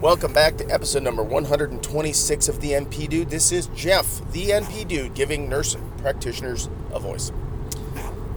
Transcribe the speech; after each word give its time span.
Welcome 0.00 0.34
back 0.34 0.58
to 0.58 0.70
episode 0.70 1.04
number 1.04 1.22
126 1.22 2.48
of 2.50 2.60
the 2.60 2.72
NP 2.72 3.08
Dude. 3.08 3.30
This 3.30 3.50
is 3.50 3.68
Jeff, 3.68 4.20
the 4.30 4.50
NP 4.50 4.86
Dude, 4.86 5.14
giving 5.14 5.48
nurse 5.48 5.74
practitioners 5.96 6.68
a 6.92 7.00
voice. 7.00 7.32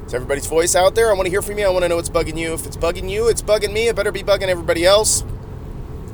It's 0.06 0.14
everybody's 0.14 0.48
voice 0.48 0.74
out 0.74 0.96
there. 0.96 1.10
I 1.10 1.14
want 1.16 1.26
to 1.26 1.30
hear 1.30 1.42
from 1.42 1.60
you. 1.60 1.66
I 1.66 1.70
want 1.70 1.84
to 1.84 1.90
know 1.90 1.98
what's 1.98 2.10
bugging 2.10 2.38
you. 2.38 2.54
If 2.54 2.66
it's 2.66 2.78
bugging 2.78 3.10
you, 3.10 3.28
it's 3.28 3.42
bugging 3.42 3.74
me. 3.74 3.90
It 3.90 3.96
better 3.98 4.14
be 4.14 4.24
bugging 4.24 4.48
everybody 4.48 4.86
else. 4.86 5.26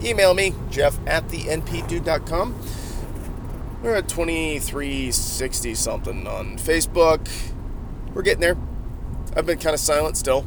Email 0.04 0.34
me, 0.34 0.55
jeff 0.71 0.97
at 1.05 1.29
the 1.29 1.42
npdude.com. 1.42 2.59
We're 3.83 3.97
at 3.97 4.09
2360 4.09 5.75
something 5.75 6.25
on 6.25 6.57
Facebook. 6.57 7.29
We're 8.15 8.23
getting 8.23 8.41
there. 8.41 8.57
I've 9.35 9.46
been 9.46 9.59
kind 9.59 9.75
of 9.75 9.79
silent 9.79 10.17
still 10.17 10.43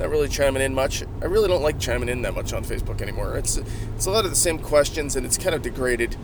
not 0.00 0.08
really 0.08 0.28
chiming 0.28 0.62
in 0.62 0.74
much. 0.74 1.04
I 1.20 1.26
really 1.26 1.46
don't 1.46 1.62
like 1.62 1.78
chiming 1.78 2.08
in 2.08 2.22
that 2.22 2.34
much 2.34 2.54
on 2.54 2.64
Facebook 2.64 3.02
anymore. 3.02 3.36
It's 3.36 3.58
it's 3.94 4.06
a 4.06 4.10
lot 4.10 4.24
of 4.24 4.30
the 4.30 4.36
same 4.36 4.58
questions 4.58 5.14
and 5.14 5.26
it's 5.26 5.36
kind 5.36 5.54
of 5.54 5.62
degraded. 5.62 6.16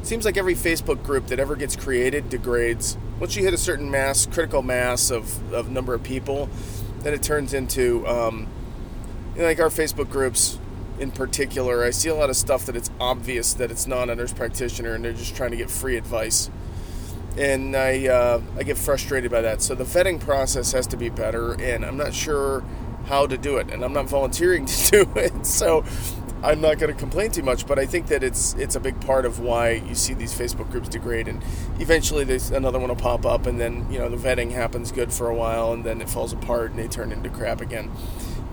It 0.00 0.06
seems 0.06 0.24
like 0.24 0.36
every 0.36 0.54
Facebook 0.54 1.02
group 1.02 1.26
that 1.26 1.40
ever 1.40 1.56
gets 1.56 1.74
created 1.74 2.30
degrades. 2.30 2.96
Once 3.18 3.34
you 3.34 3.42
hit 3.42 3.52
a 3.52 3.58
certain 3.58 3.90
mass, 3.90 4.26
critical 4.26 4.62
mass 4.62 5.10
of, 5.10 5.52
of 5.52 5.68
number 5.68 5.94
of 5.94 6.02
people, 6.02 6.48
then 7.00 7.12
it 7.12 7.22
turns 7.22 7.54
into 7.54 8.06
um, 8.06 8.46
you 9.34 9.42
know, 9.42 9.48
like 9.48 9.60
our 9.60 9.68
Facebook 9.68 10.10
groups 10.10 10.58
in 11.00 11.10
particular. 11.10 11.82
I 11.82 11.90
see 11.90 12.08
a 12.08 12.14
lot 12.14 12.30
of 12.30 12.36
stuff 12.36 12.66
that 12.66 12.76
it's 12.76 12.90
obvious 13.00 13.52
that 13.54 13.72
it's 13.72 13.86
not 13.86 14.10
a 14.10 14.14
nurse 14.14 14.32
practitioner 14.32 14.94
and 14.94 15.04
they're 15.04 15.12
just 15.12 15.34
trying 15.34 15.50
to 15.50 15.56
get 15.56 15.70
free 15.70 15.96
advice 15.96 16.50
and 17.36 17.74
I 17.74 18.06
uh, 18.06 18.40
I 18.56 18.62
get 18.62 18.78
frustrated 18.78 19.30
by 19.30 19.40
that. 19.40 19.60
So 19.60 19.74
the 19.74 19.84
vetting 19.84 20.20
process 20.20 20.72
has 20.72 20.86
to 20.88 20.96
be 20.96 21.08
better, 21.08 21.60
and 21.60 21.84
I'm 21.84 21.96
not 21.96 22.14
sure 22.14 22.64
how 23.04 23.26
to 23.26 23.36
do 23.38 23.56
it, 23.56 23.70
and 23.70 23.84
I'm 23.84 23.92
not 23.92 24.08
volunteering 24.08 24.66
to 24.66 25.04
do 25.04 25.12
it, 25.16 25.46
so 25.46 25.84
I'm 26.42 26.60
not 26.60 26.78
going 26.78 26.92
to 26.92 26.98
complain 26.98 27.30
too 27.30 27.42
much. 27.42 27.66
But 27.66 27.78
I 27.78 27.86
think 27.86 28.08
that 28.08 28.22
it's 28.22 28.54
it's 28.54 28.76
a 28.76 28.80
big 28.80 29.00
part 29.00 29.24
of 29.24 29.40
why 29.40 29.72
you 29.72 29.94
see 29.94 30.14
these 30.14 30.34
Facebook 30.34 30.70
groups 30.70 30.88
degrade, 30.88 31.28
and 31.28 31.42
eventually 31.78 32.24
there's 32.24 32.50
another 32.50 32.78
one 32.78 32.88
will 32.88 32.96
pop 32.96 33.24
up, 33.24 33.46
and 33.46 33.60
then 33.60 33.90
you 33.90 33.98
know 33.98 34.08
the 34.08 34.16
vetting 34.16 34.50
happens 34.50 34.92
good 34.92 35.12
for 35.12 35.28
a 35.28 35.34
while, 35.34 35.72
and 35.72 35.84
then 35.84 36.00
it 36.00 36.08
falls 36.08 36.32
apart, 36.32 36.70
and 36.70 36.78
they 36.78 36.88
turn 36.88 37.12
into 37.12 37.30
crap 37.30 37.60
again. 37.60 37.90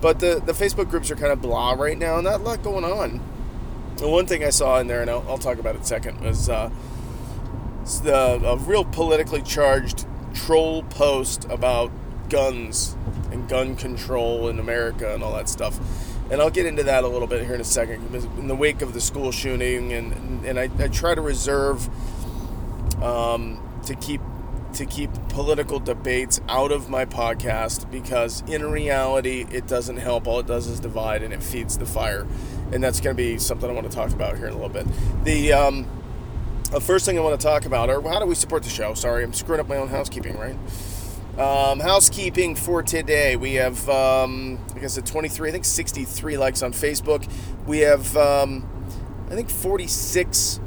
But 0.00 0.20
the 0.20 0.42
the 0.44 0.52
Facebook 0.52 0.88
groups 0.88 1.10
are 1.10 1.16
kind 1.16 1.32
of 1.32 1.42
blah 1.42 1.72
right 1.72 1.98
now, 1.98 2.20
not 2.20 2.40
a 2.40 2.42
lot 2.42 2.62
going 2.62 2.84
on. 2.84 3.20
The 3.96 4.08
one 4.08 4.26
thing 4.26 4.42
I 4.42 4.50
saw 4.50 4.80
in 4.80 4.86
there, 4.86 5.02
and 5.02 5.10
I'll, 5.10 5.24
I'll 5.28 5.38
talk 5.38 5.58
about 5.58 5.76
it 5.76 5.86
second, 5.86 6.20
was 6.22 6.48
uh, 6.48 6.70
the 8.02 8.40
a 8.44 8.56
real 8.56 8.84
politically 8.84 9.42
charged 9.42 10.06
troll 10.34 10.82
post 10.84 11.44
about 11.50 11.90
guns 12.30 12.96
gun 13.52 13.76
control 13.76 14.48
in 14.48 14.58
America 14.58 15.12
and 15.12 15.22
all 15.22 15.34
that 15.34 15.46
stuff. 15.46 15.78
And 16.30 16.40
I'll 16.40 16.48
get 16.48 16.64
into 16.64 16.84
that 16.84 17.04
a 17.04 17.08
little 17.08 17.28
bit 17.28 17.44
here 17.44 17.54
in 17.54 17.60
a 17.60 17.64
second. 17.64 18.14
In 18.38 18.48
the 18.48 18.56
wake 18.56 18.80
of 18.80 18.94
the 18.94 19.00
school 19.00 19.30
shooting, 19.30 19.92
and 19.92 20.46
and 20.46 20.58
I, 20.58 20.70
I 20.78 20.88
try 20.88 21.14
to 21.14 21.20
reserve 21.20 21.86
um, 23.02 23.60
to 23.84 23.94
keep 23.94 24.22
to 24.72 24.86
keep 24.86 25.10
political 25.28 25.78
debates 25.78 26.40
out 26.48 26.72
of 26.72 26.88
my 26.88 27.04
podcast 27.04 27.90
because 27.90 28.42
in 28.46 28.70
reality 28.70 29.44
it 29.52 29.66
doesn't 29.66 29.98
help. 29.98 30.26
All 30.26 30.40
it 30.40 30.46
does 30.46 30.66
is 30.66 30.80
divide 30.80 31.22
and 31.22 31.34
it 31.34 31.42
feeds 31.42 31.76
the 31.76 31.84
fire, 31.84 32.26
and 32.72 32.82
that's 32.82 33.02
going 33.02 33.14
to 33.14 33.22
be 33.22 33.36
something 33.38 33.68
I 33.68 33.74
want 33.74 33.90
to 33.90 33.94
talk 33.94 34.12
about 34.12 34.38
here 34.38 34.46
in 34.46 34.54
a 34.54 34.56
little 34.56 34.70
bit. 34.70 34.86
The 35.24 35.52
um, 35.52 35.86
the 36.70 36.80
first 36.80 37.04
thing 37.04 37.18
I 37.18 37.20
want 37.20 37.38
to 37.38 37.46
talk 37.46 37.66
about, 37.66 37.90
or 37.90 38.00
how 38.00 38.18
do 38.18 38.24
we 38.24 38.34
support 38.34 38.62
the 38.62 38.70
show? 38.70 38.94
Sorry, 38.94 39.22
I'm 39.22 39.34
screwing 39.34 39.60
up 39.60 39.68
my 39.68 39.76
own 39.76 39.88
housekeeping, 39.88 40.38
right? 40.38 40.56
Um, 41.38 41.80
housekeeping 41.80 42.56
for 42.56 42.82
today. 42.82 43.36
We 43.36 43.54
have, 43.54 43.88
um, 43.88 44.58
I 44.76 44.86
said, 44.86 45.06
23, 45.06 45.48
I 45.48 45.52
think 45.52 45.64
63 45.64 46.36
likes 46.36 46.62
on 46.62 46.74
Facebook. 46.74 47.26
We 47.66 47.78
have, 47.80 48.14
um, 48.18 48.68
I 49.30 49.34
think, 49.34 49.48
46 49.48 50.60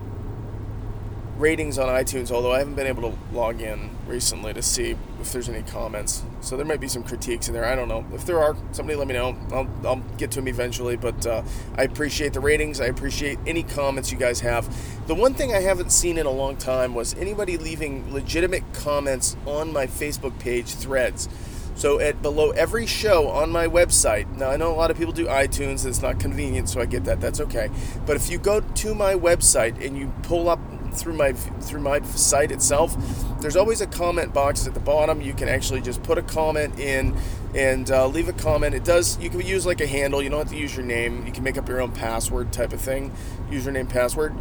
ratings 1.38 1.78
on 1.78 1.88
iTunes, 1.90 2.32
although 2.32 2.54
I 2.54 2.60
haven't 2.60 2.76
been 2.76 2.88
able 2.88 3.12
to 3.12 3.18
log 3.34 3.62
in 3.62 3.90
recently 4.08 4.54
to 4.54 4.62
see 4.62 4.96
if 5.20 5.34
there's 5.34 5.50
any 5.50 5.64
comments. 5.64 6.24
So 6.42 6.56
there 6.56 6.66
might 6.66 6.80
be 6.80 6.88
some 6.88 7.04
critiques 7.04 7.48
in 7.48 7.54
there. 7.54 7.66
I 7.66 7.76
don't 7.76 7.88
know. 7.88 8.06
If 8.14 8.26
there 8.26 8.40
are, 8.40 8.56
somebody 8.72 8.98
let 8.98 9.08
me 9.08 9.14
know. 9.16 9.36
I'll, 9.52 9.68
I'll 9.86 10.04
get 10.18 10.32
to 10.32 10.40
them 10.40 10.48
eventually. 10.48 10.96
But 10.96 11.26
uh, 11.26 11.44
I 11.78 11.84
appreciate 11.84 12.34
the 12.34 12.40
ratings. 12.40 12.80
I 12.80 12.86
appreciate 12.86 13.40
any 13.46 13.64
comments 13.64 14.12
you 14.12 14.18
guys 14.18 14.40
have. 14.42 14.68
The 15.08 15.16
one 15.16 15.34
thing 15.34 15.54
I 15.54 15.60
haven't 15.60 15.92
seen 15.92 16.18
in 16.18 16.26
a 16.26 16.32
long 16.32 16.56
time 16.58 16.96
was 16.96 17.14
anybody 17.16 17.58
leaving 17.58 18.14
legitimate 18.14 18.64
comments 18.74 19.36
on 19.46 19.74
my 19.74 19.88
Facebook 19.88 20.40
page 20.40 20.74
threads. 20.74 21.28
So 21.76 22.00
at 22.00 22.22
below 22.22 22.52
every 22.52 22.86
show 22.86 23.28
on 23.28 23.52
my 23.52 23.68
website, 23.68 24.34
now 24.38 24.50
I 24.50 24.56
know 24.56 24.72
a 24.72 24.78
lot 24.78 24.92
of 24.92 24.98
people 24.98 25.12
do 25.12 25.26
iTunes 25.26 25.86
it's 25.86 26.02
not 26.02 26.22
convenient, 26.22 26.70
so 26.70 26.80
I 26.80 26.86
get 26.86 27.04
that. 27.04 27.20
That's 27.20 27.42
okay. 27.42 27.70
But 28.06 28.16
if 28.16 28.32
you 28.32 28.38
go 28.38 28.62
to 28.62 28.96
my 28.96 29.14
website 29.14 29.86
and 29.86 29.98
you 29.98 30.14
pull 30.24 30.48
up 30.48 30.60
through 30.96 31.14
my 31.14 31.34
through 31.34 31.82
my 31.82 32.02
site 32.02 32.52
itself, 32.52 32.96
there's 33.42 33.56
always 33.56 33.82
a 33.82 33.88
comment 33.88 34.34
box 34.34 34.68
at 34.68 34.74
the 34.74 34.80
bottom. 34.80 35.22
You 35.22 35.34
can 35.34 35.48
actually 35.48 35.82
just 35.82 36.02
put 36.04 36.18
a 36.18 36.24
comment 36.24 36.80
in 36.80 37.16
and 37.54 37.90
uh, 37.90 38.08
leave 38.08 38.28
a 38.28 38.34
comment. 38.34 38.76
It 38.76 38.84
does. 38.84 39.18
You 39.20 39.30
can 39.30 39.42
use 39.42 39.66
like 39.66 39.82
a 39.82 39.88
handle. 39.88 40.22
You 40.22 40.30
don't 40.30 40.40
have 40.40 40.50
to 40.50 40.58
use 40.58 40.76
your 40.76 40.86
name. 40.86 41.26
You 41.26 41.32
can 41.32 41.44
make 41.44 41.58
up 41.58 41.70
your 41.70 41.82
own 41.82 41.92
password 41.92 42.52
type 42.52 42.74
of 42.74 42.82
thing, 42.82 43.14
username 43.50 43.90
password. 43.90 44.36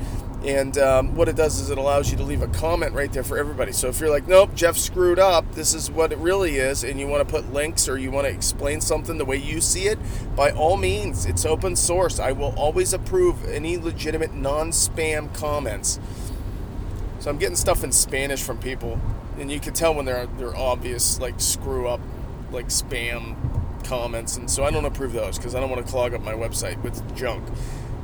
And 0.45 0.77
um, 0.77 1.15
what 1.15 1.31
it 1.31 1.37
does 1.37 1.59
is 1.59 1.71
it 1.71 1.79
allows 1.79 2.11
you 2.11 2.19
to 2.19 2.23
leave 2.23 2.43
a 2.43 2.49
comment 2.49 2.93
right 2.93 3.11
there 3.11 3.23
for 3.23 3.39
everybody. 3.39 3.73
So 3.73 3.89
if 3.89 3.99
you're 3.99 4.11
like, 4.11 4.29
nope, 4.29 4.55
Jeff 4.55 4.77
screwed 4.77 5.19
up. 5.19 5.51
This 5.53 5.73
is 5.73 5.91
what 5.91 6.13
it 6.13 6.19
really 6.19 6.57
is, 6.57 6.85
and 6.85 7.01
you 7.01 7.07
want 7.07 7.27
to 7.27 7.33
put 7.33 7.51
links 7.51 7.89
or 7.89 7.97
you 7.97 8.11
want 8.11 8.27
to 8.27 8.33
explain 8.33 8.83
something 8.83 9.17
the 9.17 9.25
way 9.25 9.37
you 9.37 9.63
see 9.63 9.85
it, 9.85 9.99
by 10.37 10.51
all 10.51 10.77
means, 10.77 11.25
it's 11.25 11.47
open 11.47 11.77
source. 11.77 12.19
I 12.19 12.33
will 12.33 12.53
always 12.59 12.93
approve 12.93 13.49
any 13.49 13.79
legitimate 13.79 14.35
non-spam 14.35 15.33
comments. 15.35 15.99
So 17.25 17.31
I'm 17.31 17.39
getting 17.39 17.57
stuff 17.57 17.83
in 17.83 17.91
Spanish 17.91 18.43
from 18.43 18.59
people, 18.59 19.01
and 19.39 19.51
you 19.51 19.59
can 19.59 19.73
tell 19.73 19.95
when 19.95 20.05
they're 20.05 20.27
they're 20.37 20.55
obvious 20.55 21.19
like 21.19 21.41
screw 21.41 21.89
up, 21.89 22.03
like 22.53 22.67
spam 22.67 23.35
comments, 23.83 24.37
and 24.37 24.51
so 24.51 24.63
I 24.63 24.71
don't 24.71 24.85
approve 24.85 25.15
those 25.15 25.39
because 25.39 25.55
I 25.55 25.61
don't 25.61 25.71
want 25.71 25.87
to 25.87 25.91
clog 25.91 26.13
up 26.13 26.21
my 26.21 26.35
website 26.35 26.83
with 26.83 27.17
junk. 27.17 27.43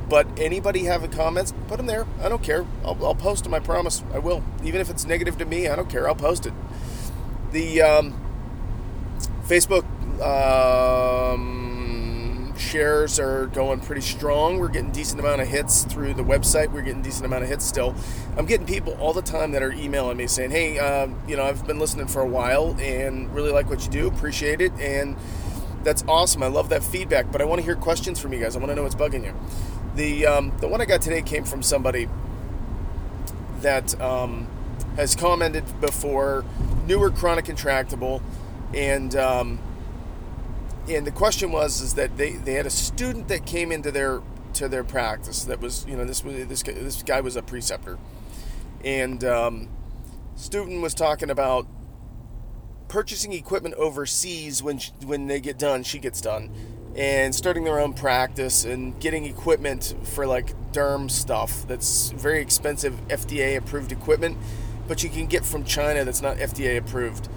But 0.09 0.25
anybody 0.39 0.85
having 0.85 1.11
comments, 1.11 1.53
put 1.67 1.77
them 1.77 1.85
there. 1.85 2.07
I 2.19 2.29
don't 2.29 2.41
care. 2.41 2.65
I'll, 2.83 2.97
I'll 3.05 3.13
post 3.13 3.43
them. 3.43 3.53
I 3.53 3.59
promise. 3.59 4.03
I 4.11 4.17
will. 4.17 4.43
Even 4.63 4.81
if 4.81 4.89
it's 4.89 5.05
negative 5.05 5.37
to 5.37 5.45
me, 5.45 5.67
I 5.67 5.75
don't 5.75 5.87
care. 5.87 6.07
I'll 6.07 6.15
post 6.15 6.47
it. 6.47 6.53
The 7.51 7.83
um, 7.83 8.19
Facebook. 9.45 9.85
Um, 10.19 11.60
shares 12.61 13.19
are 13.19 13.47
going 13.47 13.79
pretty 13.79 14.01
strong. 14.01 14.59
We're 14.59 14.69
getting 14.69 14.91
decent 14.91 15.19
amount 15.19 15.41
of 15.41 15.47
hits 15.47 15.83
through 15.83 16.13
the 16.13 16.23
website. 16.23 16.71
We're 16.71 16.83
getting 16.83 17.01
decent 17.01 17.25
amount 17.25 17.43
of 17.43 17.49
hits 17.49 17.65
still. 17.65 17.95
I'm 18.37 18.45
getting 18.45 18.65
people 18.65 18.93
all 18.99 19.13
the 19.13 19.21
time 19.21 19.51
that 19.51 19.63
are 19.63 19.71
emailing 19.71 20.17
me 20.17 20.27
saying, 20.27 20.51
"Hey, 20.51 20.79
um, 20.79 21.19
you 21.27 21.35
know, 21.35 21.43
I've 21.43 21.65
been 21.65 21.79
listening 21.79 22.07
for 22.07 22.21
a 22.21 22.27
while 22.27 22.75
and 22.79 23.33
really 23.33 23.51
like 23.51 23.69
what 23.69 23.83
you 23.83 23.89
do. 23.91 24.07
Appreciate 24.07 24.61
it." 24.61 24.71
And 24.79 25.17
that's 25.83 26.03
awesome. 26.07 26.43
I 26.43 26.47
love 26.47 26.69
that 26.69 26.83
feedback. 26.83 27.31
But 27.31 27.41
I 27.41 27.45
want 27.45 27.59
to 27.59 27.65
hear 27.65 27.75
questions 27.75 28.19
from 28.19 28.33
you 28.33 28.39
guys. 28.39 28.55
I 28.55 28.59
want 28.59 28.69
to 28.69 28.75
know 28.75 28.83
what's 28.83 28.95
bugging 28.95 29.25
you. 29.25 29.33
The 29.95 30.27
um, 30.27 30.53
the 30.59 30.67
one 30.67 30.79
I 30.79 30.85
got 30.85 31.01
today 31.01 31.21
came 31.21 31.43
from 31.43 31.63
somebody 31.63 32.07
that 33.61 33.99
um, 33.99 34.47
has 34.95 35.15
commented 35.15 35.63
before, 35.81 36.45
newer 36.85 37.09
chronic 37.09 37.49
intractable, 37.49 38.21
and 38.73 39.15
um, 39.15 39.59
and 40.95 41.05
the 41.05 41.11
question 41.11 41.51
was 41.51 41.81
is 41.81 41.95
that 41.95 42.17
they, 42.17 42.31
they 42.33 42.53
had 42.53 42.65
a 42.65 42.71
student 42.71 43.27
that 43.27 43.45
came 43.45 43.71
into 43.71 43.91
their 43.91 44.21
to 44.53 44.67
their 44.67 44.83
practice 44.83 45.45
that 45.45 45.61
was 45.61 45.85
you 45.87 45.95
know 45.95 46.05
this 46.05 46.23
was 46.23 46.47
this 46.47 46.63
guy, 46.63 46.73
this 46.73 47.03
guy 47.03 47.21
was 47.21 47.35
a 47.35 47.41
preceptor. 47.41 47.97
And 48.83 49.23
um, 49.23 49.69
student 50.35 50.81
was 50.81 50.93
talking 50.93 51.29
about 51.29 51.67
purchasing 52.87 53.31
equipment 53.31 53.75
overseas 53.75 54.61
when 54.61 54.77
she, 54.77 54.91
when 55.05 55.27
they 55.27 55.39
get 55.39 55.57
done 55.57 55.81
she 55.81 55.97
gets 55.97 56.19
done 56.19 56.51
and 56.93 57.33
starting 57.33 57.63
their 57.63 57.79
own 57.79 57.93
practice 57.93 58.65
and 58.65 58.99
getting 58.99 59.23
equipment 59.23 59.95
for 60.03 60.27
like 60.27 60.53
derm 60.73 61.09
stuff 61.09 61.65
that's 61.67 62.09
very 62.11 62.41
expensive 62.41 62.99
FDA 63.07 63.55
approved 63.55 63.93
equipment 63.93 64.37
but 64.89 65.03
you 65.03 65.09
can 65.09 65.25
get 65.25 65.45
from 65.45 65.63
China 65.63 66.03
that's 66.03 66.21
not 66.21 66.35
FDA 66.35 66.77
approved 66.77 67.29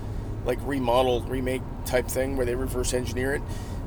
like 0.45 0.59
remodel 0.63 1.21
remake 1.23 1.63
type 1.85 2.07
thing 2.07 2.37
where 2.37 2.47
they 2.47 2.55
reverse 2.55 2.95
engineer 2.95 3.35
it 3.35 3.43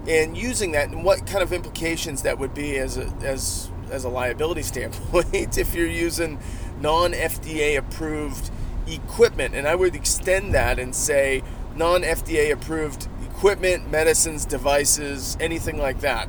and 0.08 0.38
using 0.38 0.72
that 0.72 0.90
and 0.90 1.04
what 1.04 1.26
kind 1.28 1.44
of 1.44 1.52
implications 1.52 2.22
that 2.22 2.40
would 2.40 2.54
be 2.54 2.78
as 2.78 2.98
a 2.98 3.06
as 3.22 3.70
as 3.92 4.04
a 4.04 4.10
liability 4.10 4.62
standpoint 4.64 5.58
if 5.58 5.74
you're 5.76 5.88
using 5.88 6.40
non-FDA 6.80 7.78
approved 7.78 8.52
equipment 8.88 9.54
and 9.56 9.68
I 9.68 9.76
would 9.76 9.96
extend 9.96 10.54
that 10.54 10.80
and 10.80 10.96
say 10.96 11.44
non-FDA 11.76 12.52
approved 12.52 13.08
equipment, 13.38 13.92
medicines, 13.92 14.46
devices, 14.46 15.38
anything 15.40 15.78
like 15.78 16.00
that. 16.02 16.28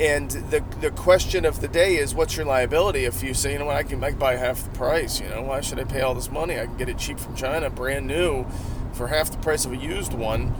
And 0.00 0.30
the 0.30 0.64
the 0.80 0.90
question 0.90 1.44
of 1.44 1.60
the 1.60 1.68
day 1.68 1.96
is, 1.96 2.14
what's 2.14 2.36
your 2.36 2.46
liability 2.46 3.04
if 3.04 3.22
you 3.22 3.34
say, 3.34 3.52
you 3.52 3.58
know 3.58 3.66
what, 3.66 3.76
I 3.76 3.82
can, 3.82 4.02
I 4.02 4.12
buy 4.12 4.36
half 4.36 4.64
the 4.64 4.70
price. 4.70 5.20
You 5.20 5.28
know, 5.28 5.42
why 5.42 5.60
should 5.60 5.78
I 5.78 5.84
pay 5.84 6.00
all 6.00 6.14
this 6.14 6.30
money? 6.30 6.58
I 6.58 6.66
can 6.66 6.76
get 6.76 6.88
it 6.88 6.98
cheap 6.98 7.20
from 7.20 7.36
China, 7.36 7.68
brand 7.68 8.06
new, 8.06 8.46
for 8.94 9.08
half 9.08 9.30
the 9.30 9.36
price 9.38 9.64
of 9.66 9.72
a 9.72 9.76
used 9.76 10.14
one 10.14 10.54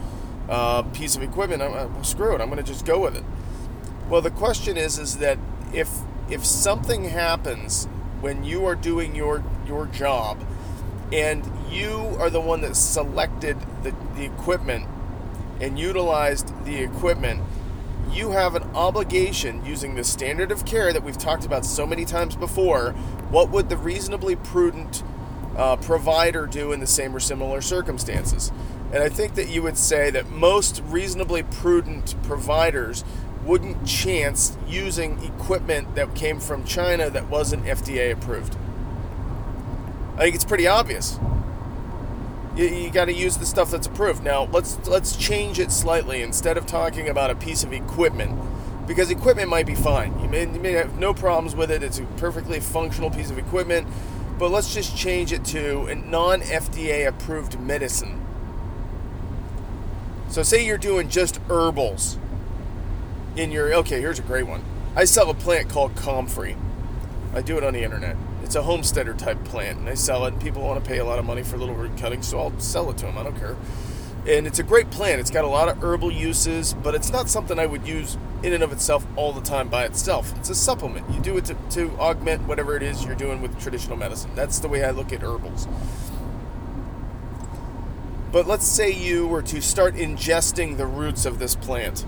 uh, 0.49 0.83
piece 0.83 1.15
of 1.15 1.23
equipment. 1.23 1.61
I'm, 1.63 1.73
I'm 1.73 2.03
screw 2.03 2.35
it. 2.35 2.41
I'm 2.41 2.49
going 2.49 2.63
to 2.63 2.63
just 2.63 2.85
go 2.85 2.99
with 2.99 3.15
it. 3.15 3.23
Well, 4.07 4.21
the 4.21 4.31
question 4.31 4.77
is, 4.77 4.99
is 4.99 5.17
that 5.17 5.39
if 5.73 5.89
if 6.29 6.45
something 6.45 7.05
happens 7.05 7.85
when 8.21 8.43
you 8.43 8.65
are 8.65 8.75
doing 8.75 9.15
your 9.15 9.43
your 9.65 9.87
job 9.87 10.45
and 11.11 11.49
you 11.71 12.15
are 12.19 12.29
the 12.29 12.39
one 12.39 12.61
that 12.61 12.75
selected 12.75 13.57
the, 13.81 13.95
the 14.15 14.25
equipment 14.25 14.85
and 15.59 15.79
utilized 15.79 16.65
the 16.65 16.77
equipment, 16.83 17.41
you 18.13 18.31
have 18.31 18.55
an 18.55 18.63
obligation 18.75 19.65
using 19.65 19.95
the 19.95 20.03
standard 20.03 20.51
of 20.51 20.65
care 20.65 20.93
that 20.93 21.03
we've 21.03 21.17
talked 21.17 21.45
about 21.45 21.65
so 21.65 21.85
many 21.85 22.05
times 22.05 22.35
before. 22.35 22.91
What 23.31 23.49
would 23.49 23.69
the 23.69 23.77
reasonably 23.77 24.35
prudent 24.35 25.03
uh, 25.57 25.77
provider 25.77 26.45
do 26.45 26.71
in 26.71 26.79
the 26.79 26.87
same 26.87 27.15
or 27.15 27.19
similar 27.19 27.61
circumstances? 27.61 28.51
And 28.91 29.01
I 29.01 29.09
think 29.09 29.33
that 29.35 29.49
you 29.49 29.63
would 29.63 29.77
say 29.77 30.11
that 30.11 30.29
most 30.29 30.83
reasonably 30.85 31.41
prudent 31.41 32.15
providers 32.23 33.03
wouldn't 33.43 33.85
chance 33.85 34.55
using 34.67 35.21
equipment 35.23 35.95
that 35.95 36.13
came 36.15 36.39
from 36.39 36.63
China 36.63 37.09
that 37.09 37.27
wasn't 37.29 37.65
FDA 37.65 38.11
approved. 38.13 38.55
I 40.15 40.23
think 40.25 40.35
it's 40.35 40.45
pretty 40.45 40.67
obvious. 40.67 41.19
You, 42.55 42.65
you 42.65 42.89
got 42.91 43.05
to 43.05 43.13
use 43.13 43.37
the 43.37 43.45
stuff 43.45 43.71
that's 43.71 43.87
approved. 43.87 44.23
Now 44.23 44.43
let's 44.45 44.85
let's 44.87 45.15
change 45.15 45.59
it 45.59 45.71
slightly. 45.71 46.21
Instead 46.21 46.57
of 46.57 46.65
talking 46.65 47.09
about 47.09 47.31
a 47.31 47.35
piece 47.35 47.63
of 47.63 47.73
equipment, 47.73 48.39
because 48.87 49.09
equipment 49.09 49.49
might 49.49 49.65
be 49.65 49.75
fine. 49.75 50.19
You 50.19 50.27
may, 50.27 50.41
you 50.41 50.59
may 50.59 50.73
have 50.73 50.97
no 50.97 51.13
problems 51.13 51.55
with 51.55 51.71
it. 51.71 51.83
It's 51.83 51.99
a 51.99 52.03
perfectly 52.17 52.59
functional 52.59 53.09
piece 53.09 53.31
of 53.31 53.37
equipment. 53.37 53.87
But 54.37 54.49
let's 54.49 54.73
just 54.73 54.97
change 54.97 55.31
it 55.31 55.45
to 55.45 55.85
a 55.85 55.95
non 55.95 56.41
FDA 56.41 57.07
approved 57.07 57.59
medicine. 57.59 58.19
So 60.29 60.43
say 60.43 60.65
you're 60.65 60.77
doing 60.77 61.09
just 61.09 61.37
herbals 61.47 62.17
in 63.35 63.51
your 63.51 63.73
okay, 63.75 63.99
here's 63.99 64.19
a 64.19 64.23
great 64.23 64.47
one. 64.47 64.63
I 64.95 65.05
sell 65.05 65.29
a 65.29 65.33
plant 65.33 65.69
called 65.69 65.95
Comfrey. 65.95 66.57
I 67.33 67.41
do 67.41 67.57
it 67.57 67.63
on 67.63 67.73
the 67.73 67.83
internet. 67.83 68.15
It's 68.43 68.55
a 68.55 68.61
homesteader 68.61 69.13
type 69.13 69.43
plant, 69.45 69.79
and 69.79 69.87
they 69.87 69.95
sell 69.95 70.25
it. 70.25 70.33
And 70.33 70.41
people 70.41 70.61
want 70.61 70.83
to 70.83 70.87
pay 70.87 70.99
a 70.99 71.05
lot 71.05 71.17
of 71.17 71.25
money 71.25 71.43
for 71.43 71.57
little 71.57 71.75
root 71.75 71.97
cuttings, 71.97 72.27
so 72.27 72.39
I'll 72.39 72.59
sell 72.59 72.89
it 72.89 72.97
to 72.97 73.05
them. 73.05 73.17
I 73.17 73.23
don't 73.23 73.37
care. 73.37 73.55
And 74.27 74.47
it's 74.47 74.59
a 74.59 74.63
great 74.63 74.89
plant. 74.89 75.19
It's 75.19 75.31
got 75.31 75.43
a 75.43 75.49
lot 75.49 75.67
of 75.69 75.81
herbal 75.83 76.11
uses, 76.11 76.73
but 76.73 76.95
it's 76.95 77.11
not 77.11 77.29
something 77.29 77.59
I 77.59 77.65
would 77.65 77.85
use 77.85 78.17
in 78.41 78.53
and 78.53 78.63
of 78.63 78.71
itself 78.71 79.05
all 79.15 79.33
the 79.33 79.41
time 79.41 79.69
by 79.69 79.85
itself. 79.85 80.33
It's 80.37 80.49
a 80.49 80.55
supplement. 80.55 81.09
You 81.09 81.19
do 81.19 81.37
it 81.37 81.45
to, 81.45 81.55
to 81.71 81.91
augment 81.97 82.47
whatever 82.47 82.77
it 82.77 82.83
is 82.83 83.03
you're 83.03 83.15
doing 83.15 83.41
with 83.41 83.59
traditional 83.61 83.97
medicine. 83.97 84.31
That's 84.35 84.59
the 84.59 84.67
way 84.67 84.83
I 84.83 84.91
look 84.91 85.11
at 85.11 85.21
herbals. 85.21 85.67
But 88.31 88.47
let's 88.47 88.65
say 88.65 88.91
you 88.91 89.27
were 89.27 89.43
to 89.43 89.61
start 89.61 89.95
ingesting 89.95 90.77
the 90.77 90.87
roots 90.87 91.25
of 91.25 91.39
this 91.39 91.55
plant 91.55 92.05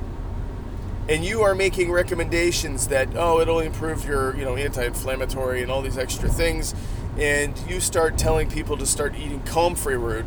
and 1.07 1.23
you 1.23 1.43
are 1.43 1.53
making 1.53 1.91
recommendations 1.91 2.87
that 2.87 3.09
oh 3.15 3.39
it'll 3.39 3.59
improve 3.59 4.05
your 4.05 4.35
you 4.35 4.43
know 4.43 4.55
anti-inflammatory 4.55 5.61
and 5.61 5.71
all 5.71 5.81
these 5.81 5.97
extra 5.97 6.29
things. 6.29 6.73
And 7.17 7.57
you 7.69 7.79
start 7.79 8.17
telling 8.17 8.49
people 8.49 8.75
to 8.77 8.85
start 8.85 9.15
eating 9.15 9.41
comfrey 9.43 9.97
root 9.97 10.25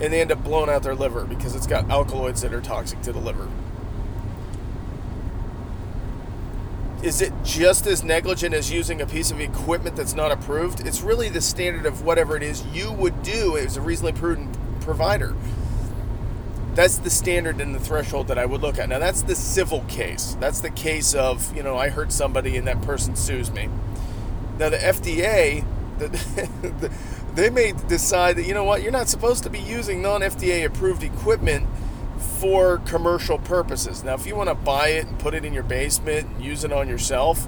and 0.00 0.12
they 0.12 0.20
end 0.20 0.32
up 0.32 0.42
blowing 0.42 0.68
out 0.68 0.82
their 0.82 0.94
liver 0.94 1.24
because 1.24 1.54
it's 1.54 1.66
got 1.66 1.88
alkaloids 1.90 2.42
that 2.42 2.52
are 2.52 2.60
toxic 2.60 3.00
to 3.02 3.12
the 3.12 3.20
liver. 3.20 3.48
Is 7.02 7.20
it 7.20 7.32
just 7.44 7.86
as 7.86 8.02
negligent 8.02 8.54
as 8.54 8.72
using 8.72 9.00
a 9.00 9.06
piece 9.06 9.30
of 9.30 9.40
equipment 9.40 9.94
that's 9.94 10.14
not 10.14 10.32
approved? 10.32 10.84
It's 10.84 11.02
really 11.02 11.28
the 11.28 11.40
standard 11.40 11.86
of 11.86 12.02
whatever 12.02 12.36
it 12.36 12.42
is 12.42 12.66
you 12.66 12.90
would 12.90 13.22
do 13.22 13.56
as 13.56 13.76
a 13.76 13.80
reasonably 13.80 14.18
prudent 14.18 14.56
provider 14.80 15.36
that's 16.76 16.98
the 16.98 17.08
standard 17.08 17.58
and 17.58 17.74
the 17.74 17.80
threshold 17.80 18.28
that 18.28 18.38
I 18.38 18.44
would 18.44 18.60
look 18.60 18.78
at. 18.78 18.90
Now 18.90 18.98
that's 18.98 19.22
the 19.22 19.34
civil 19.34 19.80
case. 19.88 20.36
That's 20.38 20.60
the 20.60 20.70
case 20.70 21.14
of, 21.14 21.56
you 21.56 21.62
know, 21.62 21.76
I 21.76 21.88
hurt 21.88 22.12
somebody 22.12 22.58
and 22.58 22.66
that 22.68 22.82
person 22.82 23.16
sues 23.16 23.50
me. 23.50 23.70
Now 24.58 24.68
the 24.68 24.76
FDA, 24.76 25.64
the, 25.98 26.92
they 27.34 27.48
may 27.48 27.72
decide 27.88 28.36
that, 28.36 28.46
you 28.46 28.52
know 28.52 28.64
what, 28.64 28.82
you're 28.82 28.92
not 28.92 29.08
supposed 29.08 29.42
to 29.44 29.50
be 29.50 29.58
using 29.58 30.02
non-FDA 30.02 30.66
approved 30.66 31.02
equipment 31.02 31.66
for 32.18 32.78
commercial 32.78 33.38
purposes. 33.38 34.04
Now 34.04 34.14
if 34.14 34.26
you 34.26 34.36
want 34.36 34.50
to 34.50 34.54
buy 34.54 34.88
it 34.88 35.06
and 35.06 35.18
put 35.18 35.32
it 35.32 35.46
in 35.46 35.54
your 35.54 35.62
basement 35.62 36.28
and 36.28 36.44
use 36.44 36.62
it 36.62 36.72
on 36.72 36.88
yourself, 36.88 37.46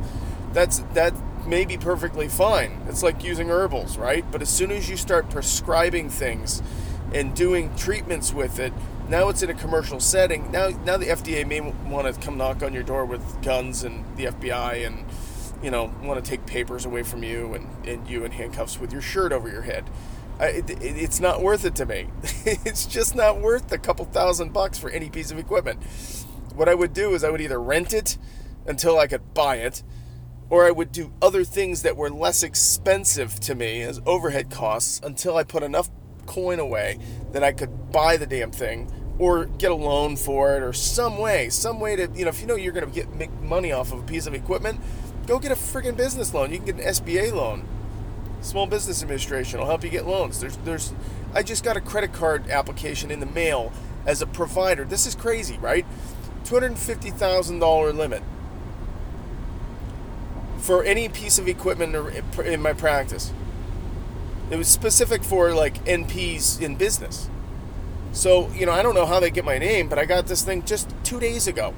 that's 0.54 0.78
that 0.94 1.12
may 1.46 1.66
be 1.66 1.76
perfectly 1.76 2.28
fine. 2.28 2.82
It's 2.88 3.02
like 3.02 3.22
using 3.22 3.50
herbals, 3.50 3.98
right? 3.98 4.24
But 4.32 4.40
as 4.40 4.48
soon 4.48 4.70
as 4.70 4.88
you 4.88 4.96
start 4.96 5.28
prescribing 5.28 6.08
things 6.08 6.62
and 7.12 7.34
doing 7.34 7.74
treatments 7.76 8.32
with 8.32 8.58
it, 8.58 8.72
now 9.08 9.28
it's 9.28 9.42
in 9.42 9.50
a 9.50 9.54
commercial 9.54 10.00
setting. 10.00 10.50
Now, 10.50 10.68
now 10.68 10.96
the 10.96 11.06
FDA 11.06 11.46
may 11.46 11.60
want 11.60 12.12
to 12.12 12.20
come 12.20 12.36
knock 12.36 12.62
on 12.62 12.74
your 12.74 12.82
door 12.82 13.04
with 13.06 13.42
guns 13.42 13.82
and 13.82 14.04
the 14.16 14.26
FBI 14.26 14.86
and, 14.86 15.04
you 15.62 15.70
know, 15.70 15.92
want 16.02 16.22
to 16.22 16.30
take 16.30 16.44
papers 16.46 16.84
away 16.84 17.02
from 17.02 17.22
you 17.22 17.54
and, 17.54 17.86
and 17.86 18.08
you 18.08 18.24
in 18.24 18.32
handcuffs 18.32 18.78
with 18.78 18.92
your 18.92 19.00
shirt 19.00 19.32
over 19.32 19.48
your 19.48 19.62
head. 19.62 19.88
I, 20.38 20.48
it, 20.48 20.70
it, 20.70 20.82
it's 20.82 21.20
not 21.20 21.42
worth 21.42 21.64
it 21.64 21.74
to 21.76 21.86
me. 21.86 22.08
it's 22.44 22.86
just 22.86 23.16
not 23.16 23.40
worth 23.40 23.72
a 23.72 23.78
couple 23.78 24.04
thousand 24.04 24.52
bucks 24.52 24.78
for 24.78 24.90
any 24.90 25.08
piece 25.08 25.30
of 25.30 25.38
equipment. 25.38 25.82
What 26.54 26.68
I 26.68 26.74
would 26.74 26.92
do 26.92 27.14
is 27.14 27.24
I 27.24 27.30
would 27.30 27.40
either 27.40 27.60
rent 27.60 27.94
it 27.94 28.18
until 28.66 28.98
I 28.98 29.06
could 29.06 29.32
buy 29.32 29.56
it, 29.56 29.82
or 30.50 30.66
I 30.66 30.70
would 30.70 30.92
do 30.92 31.12
other 31.22 31.44
things 31.44 31.82
that 31.82 31.96
were 31.96 32.10
less 32.10 32.42
expensive 32.42 33.40
to 33.40 33.54
me 33.54 33.82
as 33.82 34.00
overhead 34.04 34.50
costs 34.50 35.00
until 35.02 35.36
I 35.36 35.44
put 35.44 35.62
enough 35.62 35.90
coin 36.26 36.58
away 36.60 36.98
that 37.32 37.42
I 37.42 37.52
could 37.52 37.90
buy 37.90 38.16
the 38.16 38.26
damn 38.26 38.50
thing 38.50 38.92
or 39.18 39.46
get 39.46 39.70
a 39.70 39.74
loan 39.74 40.16
for 40.16 40.56
it 40.56 40.62
or 40.62 40.72
some 40.72 41.18
way, 41.18 41.48
some 41.50 41.80
way 41.80 41.96
to, 41.96 42.08
you 42.14 42.24
know, 42.24 42.28
if 42.28 42.40
you 42.40 42.46
know 42.46 42.54
you're 42.54 42.72
going 42.72 42.86
to 42.86 42.92
get 42.92 43.12
make 43.14 43.32
money 43.40 43.72
off 43.72 43.92
of 43.92 43.98
a 43.98 44.02
piece 44.02 44.26
of 44.26 44.34
equipment, 44.34 44.80
go 45.26 45.38
get 45.38 45.52
a 45.52 45.56
freaking 45.56 45.96
business 45.96 46.32
loan. 46.32 46.50
You 46.50 46.58
can 46.58 46.66
get 46.66 46.74
an 46.76 46.82
SBA 46.82 47.32
loan. 47.32 47.66
Small 48.40 48.66
Business 48.66 49.02
Administration 49.02 49.58
will 49.58 49.66
help 49.66 49.82
you 49.82 49.90
get 49.90 50.06
loans. 50.06 50.40
There's 50.40 50.56
there's 50.58 50.92
I 51.34 51.42
just 51.42 51.64
got 51.64 51.76
a 51.76 51.80
credit 51.80 52.12
card 52.12 52.48
application 52.48 53.10
in 53.10 53.20
the 53.20 53.26
mail 53.26 53.72
as 54.06 54.22
a 54.22 54.26
provider. 54.26 54.84
This 54.84 55.06
is 55.06 55.14
crazy, 55.14 55.58
right? 55.58 55.84
$250,000 56.44 57.94
limit 57.94 58.22
for 60.58 60.82
any 60.82 61.08
piece 61.08 61.38
of 61.38 61.46
equipment 61.46 61.94
in 62.44 62.62
my 62.62 62.72
practice. 62.72 63.32
It 64.50 64.56
was 64.56 64.68
specific 64.68 65.22
for 65.22 65.52
like 65.52 65.84
NPs 65.84 66.60
in 66.62 66.76
business. 66.76 67.28
So, 68.12 68.50
you 68.52 68.66
know, 68.66 68.72
I 68.72 68.82
don't 68.82 68.94
know 68.94 69.06
how 69.06 69.20
they 69.20 69.30
get 69.30 69.44
my 69.44 69.58
name, 69.58 69.88
but 69.88 69.98
I 69.98 70.04
got 70.04 70.26
this 70.26 70.42
thing 70.42 70.64
just 70.64 70.92
two 71.04 71.20
days 71.20 71.46
ago. 71.46 71.74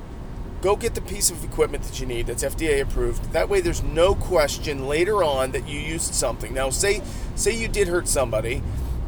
Go 0.62 0.76
get 0.76 0.94
the 0.94 1.00
piece 1.00 1.30
of 1.30 1.42
equipment 1.42 1.84
that 1.84 2.00
you 2.00 2.06
need 2.06 2.26
that's 2.26 2.44
FDA 2.44 2.82
approved. 2.82 3.32
That 3.32 3.48
way 3.48 3.60
there's 3.60 3.82
no 3.82 4.14
question 4.14 4.86
later 4.86 5.24
on 5.24 5.52
that 5.52 5.66
you 5.66 5.80
used 5.80 6.14
something. 6.14 6.52
Now 6.52 6.68
say 6.68 7.00
say 7.34 7.52
you 7.52 7.66
did 7.66 7.88
hurt 7.88 8.06
somebody 8.06 8.62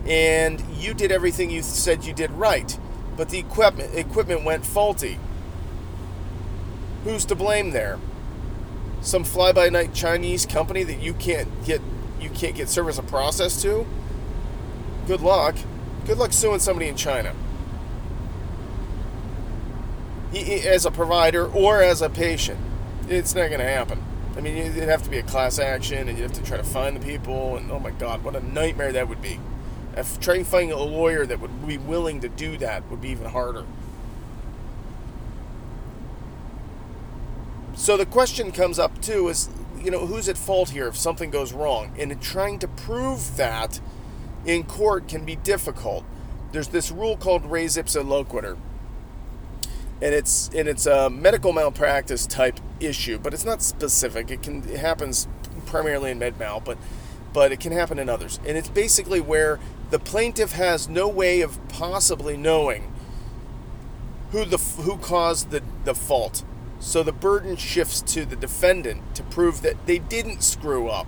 and 0.06 0.62
you 0.78 0.94
did 0.94 1.12
everything 1.12 1.50
you 1.50 1.62
said 1.62 2.04
you 2.04 2.14
did 2.14 2.30
right, 2.30 2.78
but 3.18 3.28
the 3.28 3.38
equipment 3.38 3.94
equipment 3.94 4.44
went 4.44 4.64
faulty. 4.64 5.18
Who's 7.04 7.26
to 7.26 7.34
blame 7.34 7.72
there? 7.72 7.98
Some 9.02 9.24
fly 9.24 9.52
by 9.52 9.68
night 9.68 9.92
Chinese 9.92 10.46
company 10.46 10.84
that 10.84 11.02
you 11.02 11.12
can't 11.12 11.64
get 11.66 11.82
you 12.18 12.30
can't 12.30 12.54
get 12.54 12.70
service 12.70 12.98
of 12.98 13.06
process 13.08 13.60
to? 13.60 13.86
Good 15.06 15.20
luck. 15.20 15.56
Good 16.06 16.18
luck 16.18 16.32
suing 16.32 16.60
somebody 16.60 16.88
in 16.88 16.96
China. 16.96 17.34
As 20.34 20.86
a 20.86 20.90
provider 20.90 21.46
or 21.46 21.82
as 21.82 22.02
a 22.02 22.10
patient, 22.10 22.58
it's 23.08 23.34
not 23.34 23.48
going 23.48 23.60
to 23.60 23.68
happen. 23.68 24.02
I 24.36 24.40
mean, 24.40 24.56
it'd 24.56 24.88
have 24.88 25.02
to 25.02 25.10
be 25.10 25.18
a 25.18 25.22
class 25.22 25.58
action, 25.58 26.08
and 26.08 26.18
you'd 26.18 26.24
have 26.24 26.32
to 26.32 26.42
try 26.42 26.56
to 26.56 26.62
find 26.62 26.96
the 26.96 27.04
people, 27.04 27.56
and 27.56 27.70
oh 27.70 27.78
my 27.78 27.90
God, 27.90 28.24
what 28.24 28.34
a 28.34 28.40
nightmare 28.40 28.92
that 28.92 29.08
would 29.08 29.20
be. 29.20 29.38
If 29.94 30.18
trying 30.20 30.44
to 30.44 30.50
find 30.50 30.70
a 30.70 30.78
lawyer 30.78 31.26
that 31.26 31.38
would 31.40 31.66
be 31.66 31.76
willing 31.76 32.20
to 32.22 32.28
do 32.28 32.56
that 32.58 32.88
would 32.90 33.02
be 33.02 33.10
even 33.10 33.28
harder. 33.28 33.66
So 37.74 37.96
the 37.96 38.06
question 38.06 38.52
comes 38.52 38.78
up 38.78 39.00
too 39.02 39.28
is 39.28 39.50
you 39.82 39.90
know, 39.90 40.06
who's 40.06 40.28
at 40.28 40.38
fault 40.38 40.70
here 40.70 40.86
if 40.86 40.96
something 40.96 41.30
goes 41.30 41.52
wrong? 41.52 41.92
And 41.98 42.20
trying 42.22 42.58
to 42.60 42.68
prove 42.68 43.36
that 43.36 43.80
in 44.46 44.64
court 44.64 45.08
can 45.08 45.24
be 45.24 45.36
difficult. 45.36 46.04
There's 46.52 46.68
this 46.68 46.90
rule 46.90 47.16
called 47.16 47.46
res 47.46 47.76
ipsa 47.76 48.04
loquitur. 48.04 48.58
And 50.00 50.14
it's 50.14 50.50
and 50.54 50.68
it's 50.68 50.86
a 50.86 51.08
medical 51.08 51.52
malpractice 51.52 52.26
type 52.26 52.58
issue, 52.80 53.18
but 53.18 53.32
it's 53.32 53.44
not 53.44 53.62
specific. 53.62 54.30
It 54.30 54.42
can 54.42 54.68
it 54.68 54.78
happens 54.78 55.28
primarily 55.66 56.10
in 56.10 56.18
med 56.18 56.38
mal, 56.38 56.60
but 56.60 56.76
but 57.32 57.52
it 57.52 57.60
can 57.60 57.72
happen 57.72 57.98
in 57.98 58.08
others. 58.08 58.40
And 58.46 58.58
it's 58.58 58.68
basically 58.68 59.20
where 59.20 59.60
the 59.90 59.98
plaintiff 59.98 60.52
has 60.52 60.88
no 60.88 61.08
way 61.08 61.40
of 61.40 61.58
possibly 61.68 62.36
knowing 62.36 62.92
who 64.32 64.44
the 64.44 64.58
who 64.58 64.96
caused 64.98 65.50
the, 65.50 65.62
the 65.84 65.94
fault 65.94 66.42
so 66.82 67.04
the 67.04 67.12
burden 67.12 67.54
shifts 67.56 68.02
to 68.02 68.24
the 68.24 68.34
defendant 68.34 69.14
to 69.14 69.22
prove 69.22 69.62
that 69.62 69.86
they 69.86 69.98
didn't 69.98 70.42
screw 70.42 70.88
up. 70.88 71.06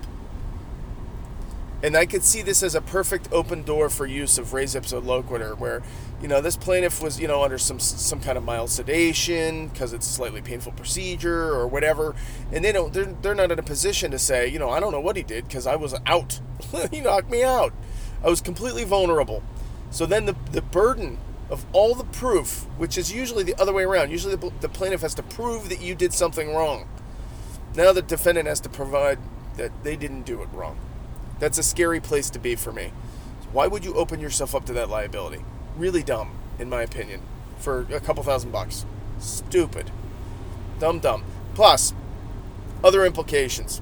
And 1.84 1.98
I 1.98 2.06
could 2.06 2.24
see 2.24 2.40
this 2.40 2.62
as 2.62 2.74
a 2.74 2.80
perfect 2.80 3.28
open 3.30 3.62
door 3.62 3.90
for 3.90 4.06
use 4.06 4.38
of 4.38 4.54
res 4.54 4.74
ipsa 4.74 5.02
loquitur, 5.02 5.58
where, 5.58 5.82
you 6.22 6.28
know, 6.28 6.40
this 6.40 6.56
plaintiff 6.56 7.02
was, 7.02 7.20
you 7.20 7.28
know, 7.28 7.44
under 7.44 7.58
some 7.58 7.78
some 7.78 8.20
kind 8.20 8.38
of 8.38 8.42
mild 8.42 8.70
sedation 8.70 9.68
because 9.68 9.92
it's 9.92 10.08
a 10.08 10.10
slightly 10.10 10.40
painful 10.40 10.72
procedure 10.72 11.52
or 11.52 11.66
whatever, 11.66 12.14
and 12.50 12.64
they 12.64 12.72
don't, 12.72 12.94
they're, 12.94 13.04
they're 13.04 13.34
not 13.34 13.52
in 13.52 13.58
a 13.58 13.62
position 13.62 14.10
to 14.12 14.18
say, 14.18 14.48
you 14.48 14.58
know, 14.58 14.70
I 14.70 14.80
don't 14.80 14.92
know 14.92 15.00
what 15.00 15.16
he 15.16 15.22
did 15.22 15.46
because 15.46 15.66
I 15.66 15.76
was 15.76 15.94
out, 16.06 16.40
he 16.90 17.02
knocked 17.02 17.30
me 17.30 17.42
out, 17.42 17.74
I 18.22 18.30
was 18.30 18.40
completely 18.40 18.84
vulnerable. 18.84 19.42
So 19.90 20.06
then 20.06 20.24
the 20.24 20.36
the 20.52 20.62
burden 20.62 21.18
of 21.50 21.66
all 21.74 21.94
the 21.94 22.04
proof, 22.04 22.64
which 22.78 22.96
is 22.96 23.12
usually 23.12 23.44
the 23.44 23.60
other 23.60 23.74
way 23.74 23.82
around, 23.82 24.10
usually 24.10 24.36
the, 24.36 24.50
the 24.62 24.70
plaintiff 24.70 25.02
has 25.02 25.14
to 25.16 25.22
prove 25.22 25.68
that 25.68 25.82
you 25.82 25.94
did 25.94 26.14
something 26.14 26.54
wrong. 26.54 26.88
Now 27.76 27.92
the 27.92 28.00
defendant 28.00 28.48
has 28.48 28.60
to 28.60 28.70
provide 28.70 29.18
that 29.58 29.84
they 29.84 29.96
didn't 29.96 30.22
do 30.22 30.40
it 30.40 30.48
wrong. 30.54 30.78
That's 31.38 31.58
a 31.58 31.62
scary 31.62 32.00
place 32.00 32.30
to 32.30 32.38
be 32.38 32.54
for 32.54 32.72
me. 32.72 32.92
Why 33.52 33.66
would 33.66 33.84
you 33.84 33.94
open 33.94 34.20
yourself 34.20 34.54
up 34.54 34.64
to 34.66 34.72
that 34.74 34.88
liability? 34.88 35.44
Really 35.76 36.02
dumb, 36.02 36.32
in 36.58 36.68
my 36.68 36.82
opinion, 36.82 37.20
for 37.58 37.86
a 37.90 38.00
couple 38.00 38.22
thousand 38.22 38.50
bucks. 38.50 38.86
Stupid. 39.18 39.90
Dumb, 40.78 40.98
dumb. 40.98 41.24
Plus, 41.54 41.94
other 42.82 43.04
implications. 43.04 43.80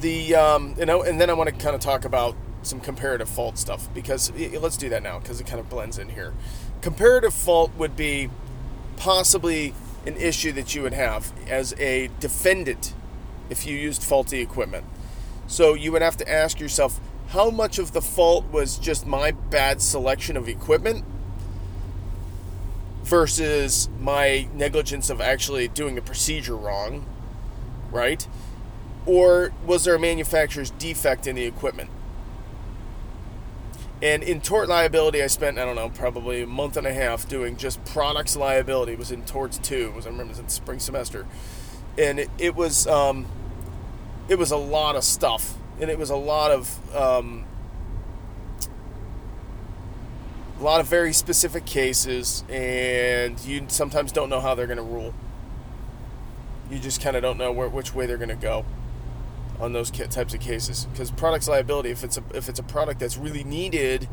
The 0.00 0.34
um, 0.34 0.74
you 0.78 0.86
know, 0.86 1.02
and 1.02 1.20
then 1.20 1.30
I 1.30 1.34
want 1.34 1.48
to 1.48 1.54
kind 1.54 1.74
of 1.74 1.80
talk 1.80 2.04
about 2.04 2.34
some 2.62 2.80
comparative 2.80 3.28
fault 3.28 3.58
stuff 3.58 3.92
because 3.94 4.32
let's 4.32 4.76
do 4.76 4.88
that 4.88 5.02
now 5.02 5.18
because 5.18 5.40
it 5.40 5.46
kind 5.46 5.60
of 5.60 5.68
blends 5.68 5.98
in 5.98 6.10
here. 6.10 6.34
Comparative 6.80 7.32
fault 7.32 7.70
would 7.76 7.96
be 7.96 8.30
possibly 8.96 9.74
an 10.06 10.16
issue 10.16 10.52
that 10.52 10.74
you 10.74 10.82
would 10.82 10.92
have 10.92 11.32
as 11.48 11.74
a 11.78 12.10
defendant 12.20 12.94
if 13.48 13.66
you 13.66 13.76
used 13.76 14.02
faulty 14.02 14.40
equipment. 14.40 14.84
So 15.46 15.74
you 15.74 15.92
would 15.92 16.02
have 16.02 16.16
to 16.18 16.30
ask 16.30 16.60
yourself 16.60 17.00
how 17.28 17.50
much 17.50 17.78
of 17.78 17.92
the 17.92 18.00
fault 18.00 18.46
was 18.50 18.78
just 18.78 19.06
my 19.06 19.32
bad 19.32 19.82
selection 19.82 20.36
of 20.36 20.48
equipment 20.48 21.04
versus 23.02 23.88
my 24.00 24.48
negligence 24.54 25.10
of 25.10 25.20
actually 25.20 25.68
doing 25.68 25.98
a 25.98 26.02
procedure 26.02 26.56
wrong, 26.56 27.06
right? 27.90 28.26
Or 29.06 29.52
was 29.66 29.84
there 29.84 29.94
a 29.94 29.98
manufacturer's 29.98 30.70
defect 30.70 31.26
in 31.26 31.36
the 31.36 31.44
equipment? 31.44 31.90
And 34.02 34.22
in 34.22 34.40
tort 34.40 34.68
liability, 34.68 35.22
I 35.22 35.28
spent, 35.28 35.58
I 35.58 35.64
don't 35.64 35.76
know, 35.76 35.88
probably 35.88 36.42
a 36.42 36.46
month 36.46 36.76
and 36.76 36.86
a 36.86 36.92
half 36.92 37.28
doing 37.28 37.56
just 37.56 37.84
products 37.84 38.36
liability. 38.36 38.92
It 38.92 38.98
was 38.98 39.12
in 39.12 39.24
torts 39.24 39.58
two. 39.58 39.88
It 39.88 39.94
was, 39.94 40.06
I 40.06 40.10
remember 40.10 40.32
it 40.32 40.36
was 40.36 40.38
in 40.40 40.48
spring 40.48 40.78
semester. 40.78 41.26
And 41.96 42.18
it, 42.18 42.30
it 42.38 42.54
was, 42.54 42.86
um, 42.86 43.26
it 44.28 44.38
was 44.38 44.50
a 44.50 44.56
lot 44.56 44.96
of 44.96 45.04
stuff, 45.04 45.54
and 45.80 45.90
it 45.90 45.98
was 45.98 46.10
a 46.10 46.16
lot 46.16 46.50
of 46.50 46.96
um, 46.96 47.44
a 50.58 50.62
lot 50.62 50.80
of 50.80 50.86
very 50.86 51.12
specific 51.12 51.64
cases, 51.66 52.44
and 52.48 53.38
you 53.44 53.64
sometimes 53.68 54.12
don't 54.12 54.30
know 54.30 54.40
how 54.40 54.54
they're 54.54 54.66
going 54.66 54.78
to 54.78 54.82
rule. 54.82 55.14
You 56.70 56.78
just 56.78 57.02
kind 57.02 57.16
of 57.16 57.22
don't 57.22 57.36
know 57.36 57.52
where, 57.52 57.68
which 57.68 57.94
way 57.94 58.06
they're 58.06 58.16
going 58.16 58.28
to 58.30 58.34
go 58.34 58.64
on 59.60 59.72
those 59.72 59.90
types 59.90 60.34
of 60.34 60.40
cases 60.40 60.86
because 60.86 61.10
products 61.12 61.46
liability 61.46 61.90
if 61.90 62.02
it's 62.02 62.16
a 62.16 62.22
if 62.34 62.48
it's 62.48 62.58
a 62.58 62.62
product 62.62 62.98
that's 62.98 63.16
really 63.16 63.44
needed 63.44 64.08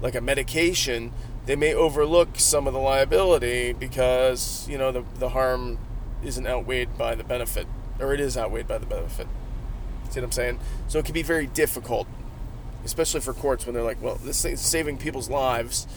like 0.00 0.14
a 0.14 0.20
medication 0.20 1.12
they 1.46 1.56
may 1.56 1.74
overlook 1.74 2.38
some 2.38 2.66
of 2.66 2.72
the 2.72 2.78
liability 2.78 3.72
because 3.72 4.68
you 4.68 4.78
know 4.78 4.92
the, 4.92 5.04
the 5.18 5.30
harm 5.30 5.78
isn't 6.22 6.46
outweighed 6.46 6.96
by 6.96 7.14
the 7.14 7.24
benefit 7.24 7.66
or 7.98 8.14
it 8.14 8.20
is 8.20 8.36
outweighed 8.36 8.68
by 8.68 8.78
the 8.78 8.86
benefit 8.86 9.26
See 10.14 10.20
what 10.20 10.26
I'm 10.26 10.32
saying? 10.32 10.60
So 10.86 11.00
it 11.00 11.04
can 11.04 11.12
be 11.12 11.24
very 11.24 11.48
difficult, 11.48 12.06
especially 12.84 13.20
for 13.20 13.32
courts 13.32 13.66
when 13.66 13.74
they're 13.74 13.82
like, 13.82 14.00
well, 14.00 14.14
this 14.14 14.40
thing's 14.40 14.60
saving 14.60 14.98
people's 14.98 15.28
lives, 15.28 15.88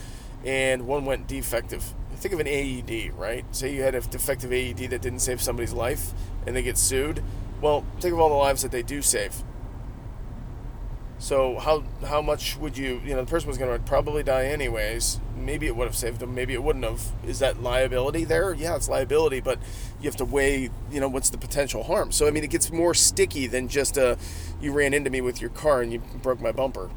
and 0.43 0.87
one 0.87 1.05
went 1.05 1.27
defective. 1.27 1.93
Think 2.15 2.33
of 2.33 2.39
an 2.39 2.47
AED, 2.47 3.13
right? 3.15 3.45
Say 3.55 3.75
you 3.75 3.83
had 3.83 3.93
a 3.93 4.01
defective 4.01 4.51
AED 4.51 4.89
that 4.89 5.03
didn't 5.03 5.19
save 5.19 5.39
somebody's 5.39 5.71
life, 5.71 6.13
and 6.47 6.55
they 6.55 6.63
get 6.63 6.79
sued. 6.79 7.23
Well, 7.61 7.85
think 7.99 8.11
of 8.11 8.19
all 8.19 8.29
the 8.29 8.33
lives 8.33 8.63
that 8.63 8.71
they 8.71 8.81
do 8.81 9.03
save. 9.03 9.35
So 11.19 11.57
how 11.57 11.83
how 12.05 12.21
much 12.21 12.57
would 12.57 12.77
you 12.77 13.01
you 13.03 13.15
know 13.15 13.21
the 13.21 13.29
person 13.29 13.47
was 13.47 13.57
going 13.57 13.75
to 13.75 13.83
probably 13.85 14.23
die 14.23 14.45
anyways. 14.45 15.19
Maybe 15.35 15.65
it 15.65 15.75
would 15.75 15.85
have 15.85 15.95
saved 15.95 16.19
them. 16.19 16.35
Maybe 16.35 16.53
it 16.53 16.61
wouldn't 16.61 16.85
have. 16.85 17.01
Is 17.25 17.39
that 17.39 17.61
liability 17.61 18.23
there? 18.23 18.53
Yeah, 18.53 18.75
it's 18.75 18.87
liability, 18.87 19.39
but 19.39 19.59
you 19.99 20.07
have 20.09 20.17
to 20.17 20.25
weigh 20.25 20.69
you 20.91 20.99
know 20.99 21.07
what's 21.07 21.29
the 21.29 21.37
potential 21.37 21.83
harm. 21.83 22.11
So 22.11 22.27
I 22.27 22.31
mean, 22.31 22.43
it 22.43 22.49
gets 22.49 22.71
more 22.71 22.93
sticky 22.93 23.47
than 23.47 23.67
just 23.67 23.97
a 23.97 24.17
you 24.61 24.71
ran 24.71 24.93
into 24.93 25.09
me 25.09 25.21
with 25.21 25.41
your 25.41 25.49
car 25.49 25.81
and 25.81 25.91
you 25.91 25.99
broke 26.21 26.39
my 26.39 26.51
bumper. 26.51 26.89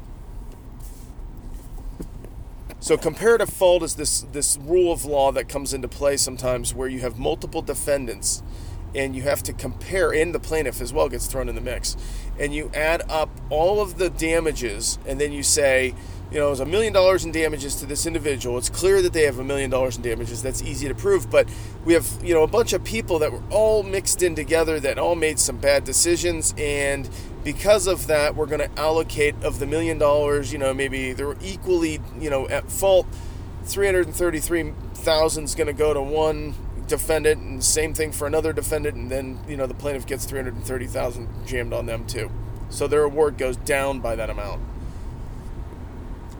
So 2.79 2.97
comparative 2.97 3.49
fault 3.49 3.83
is 3.83 3.95
this 3.95 4.21
this 4.31 4.57
rule 4.57 4.91
of 4.91 5.05
law 5.05 5.31
that 5.31 5.47
comes 5.47 5.73
into 5.73 5.87
play 5.87 6.17
sometimes 6.17 6.73
where 6.73 6.87
you 6.87 6.99
have 7.01 7.17
multiple 7.17 7.61
defendants 7.61 8.41
and 8.93 9.15
you 9.15 9.21
have 9.23 9.41
to 9.43 9.53
compare 9.53 10.13
and 10.13 10.33
the 10.33 10.39
plaintiff 10.39 10.81
as 10.81 10.91
well 10.91 11.09
gets 11.09 11.27
thrown 11.27 11.47
in 11.47 11.55
the 11.55 11.61
mix 11.61 11.95
and 12.39 12.53
you 12.53 12.71
add 12.73 13.01
up 13.09 13.29
all 13.49 13.81
of 13.81 13.97
the 13.97 14.09
damages 14.09 14.99
and 15.05 15.19
then 15.19 15.31
you 15.31 15.43
say 15.43 15.93
you 16.31 16.39
know, 16.39 16.47
there's 16.47 16.61
a 16.61 16.65
million 16.65 16.93
dollars 16.93 17.25
in 17.25 17.33
damages 17.33 17.75
to 17.75 17.85
this 17.85 18.05
individual. 18.05 18.57
It's 18.57 18.69
clear 18.69 19.01
that 19.01 19.11
they 19.11 19.23
have 19.23 19.39
a 19.39 19.43
million 19.43 19.69
dollars 19.69 19.97
in 19.97 20.01
damages. 20.01 20.41
That's 20.41 20.61
easy 20.61 20.87
to 20.87 20.95
prove. 20.95 21.29
But 21.29 21.49
we 21.83 21.93
have, 21.93 22.07
you 22.23 22.33
know, 22.33 22.43
a 22.43 22.47
bunch 22.47 22.71
of 22.71 22.85
people 22.85 23.19
that 23.19 23.33
were 23.33 23.43
all 23.49 23.83
mixed 23.83 24.23
in 24.23 24.33
together 24.33 24.79
that 24.79 24.97
all 24.97 25.15
made 25.15 25.39
some 25.39 25.57
bad 25.57 25.83
decisions. 25.83 26.53
And 26.57 27.09
because 27.43 27.85
of 27.85 28.07
that, 28.07 28.37
we're 28.37 28.45
going 28.45 28.61
to 28.61 28.79
allocate 28.79 29.35
of 29.43 29.59
the 29.59 29.67
million 29.67 29.97
dollars, 29.97 30.53
you 30.53 30.57
know, 30.57 30.73
maybe 30.73 31.11
they're 31.11 31.35
equally, 31.41 31.99
you 32.17 32.29
know, 32.29 32.47
at 32.47 32.71
fault. 32.71 33.07
333,000 33.65 35.43
is 35.43 35.53
going 35.53 35.67
to 35.67 35.73
go 35.73 35.93
to 35.93 36.01
one 36.01 36.55
defendant 36.91 37.41
and 37.41 37.63
same 37.63 37.93
thing 37.93 38.11
for 38.11 38.27
another 38.27 38.53
defendant 38.53 38.95
and 38.95 39.09
then 39.09 39.39
you 39.47 39.57
know 39.57 39.65
the 39.65 39.73
plaintiff 39.73 40.05
gets 40.05 40.25
330,000 40.25 41.47
jammed 41.47 41.73
on 41.73 41.87
them 41.87 42.05
too. 42.05 42.29
So 42.69 42.87
their 42.87 43.03
award 43.03 43.37
goes 43.37 43.57
down 43.57 43.99
by 43.99 44.15
that 44.15 44.29
amount. 44.29 44.61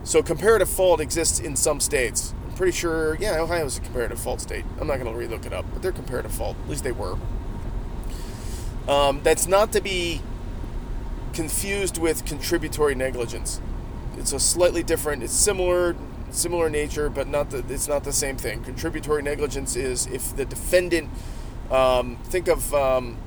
So 0.04 0.22
comparative 0.22 0.70
fault 0.70 1.00
exists 1.00 1.40
in 1.40 1.56
some 1.56 1.80
states. 1.80 2.34
I'm 2.46 2.56
pretty 2.56 2.74
sure 2.74 3.16
yeah 3.16 3.40
Ohio 3.40 3.66
is 3.66 3.78
a 3.78 3.82
comparative 3.82 4.20
fault 4.20 4.42
state. 4.42 4.66
I'm 4.80 4.88
not 4.88 5.00
going 5.00 5.12
to 5.12 5.18
relook 5.18 5.46
it 5.46 5.54
up 5.54 5.66
but 5.74 5.82
they're 5.82 5.92
comparative 5.92 6.34
fault. 6.34 6.58
At 6.64 6.70
least 6.70 6.84
they 6.84 6.92
were. 6.92 7.18
Um, 8.88 9.22
that's 9.24 9.48
not 9.48 9.72
to 9.72 9.82
be 9.82 10.22
confused 11.34 11.98
with 11.98 12.26
contributory 12.26 12.94
negligence. 12.94 13.62
It's 14.18 14.34
a 14.34 14.40
slightly 14.40 14.84
different 14.84 15.24
it's 15.24 15.34
similar 15.34 15.96
similar 16.32 16.70
nature, 16.70 17.10
but 17.10 17.28
not 17.28 17.50
the, 17.50 17.64
it's 17.70 17.88
not 17.88 18.04
the 18.04 18.14
same 18.14 18.38
thing. 18.38 18.64
Contributory 18.64 19.22
negligence 19.22 19.76
is 19.76 20.08
if 20.08 20.36
the 20.36 20.46
defendant, 20.46 21.10
um, 21.70 22.18
think 22.24 22.48
of, 22.48 22.74
um, 22.74 23.18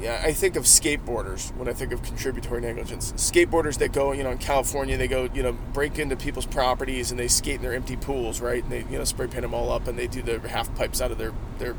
yeah, 0.00 0.20
I 0.22 0.32
think 0.32 0.56
of 0.56 0.64
skateboarders 0.64 1.54
when 1.56 1.68
I 1.68 1.72
think 1.72 1.92
of 1.92 2.02
contributory 2.02 2.60
negligence. 2.60 3.12
Skateboarders 3.12 3.78
that 3.78 3.92
go, 3.92 4.12
you 4.12 4.22
know, 4.22 4.30
in 4.30 4.38
California, 4.38 4.96
they 4.96 5.08
go, 5.08 5.28
you 5.32 5.42
know, 5.42 5.52
break 5.72 5.98
into 5.98 6.16
people's 6.16 6.46
properties 6.46 7.10
and 7.10 7.18
they 7.18 7.28
skate 7.28 7.56
in 7.56 7.62
their 7.62 7.74
empty 7.74 7.96
pools, 7.96 8.40
right? 8.40 8.62
And 8.62 8.70
they, 8.70 8.84
you 8.90 8.98
know, 8.98 9.04
spray 9.04 9.26
paint 9.26 9.42
them 9.42 9.54
all 9.54 9.70
up 9.72 9.88
and 9.88 9.98
they 9.98 10.06
do 10.06 10.22
their 10.22 10.38
half 10.40 10.74
pipes 10.74 11.00
out 11.00 11.10
of 11.10 11.18
their, 11.18 11.32
their 11.58 11.74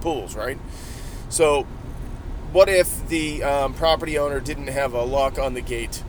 pools, 0.00 0.36
right? 0.36 0.58
So, 1.28 1.64
what 2.52 2.68
if 2.68 3.06
the 3.08 3.42
um, 3.42 3.74
property 3.74 4.16
owner 4.18 4.40
didn't 4.40 4.68
have 4.68 4.94
a 4.94 5.02
lock 5.02 5.38
on 5.38 5.54
the 5.54 5.60
gate? 5.60 6.02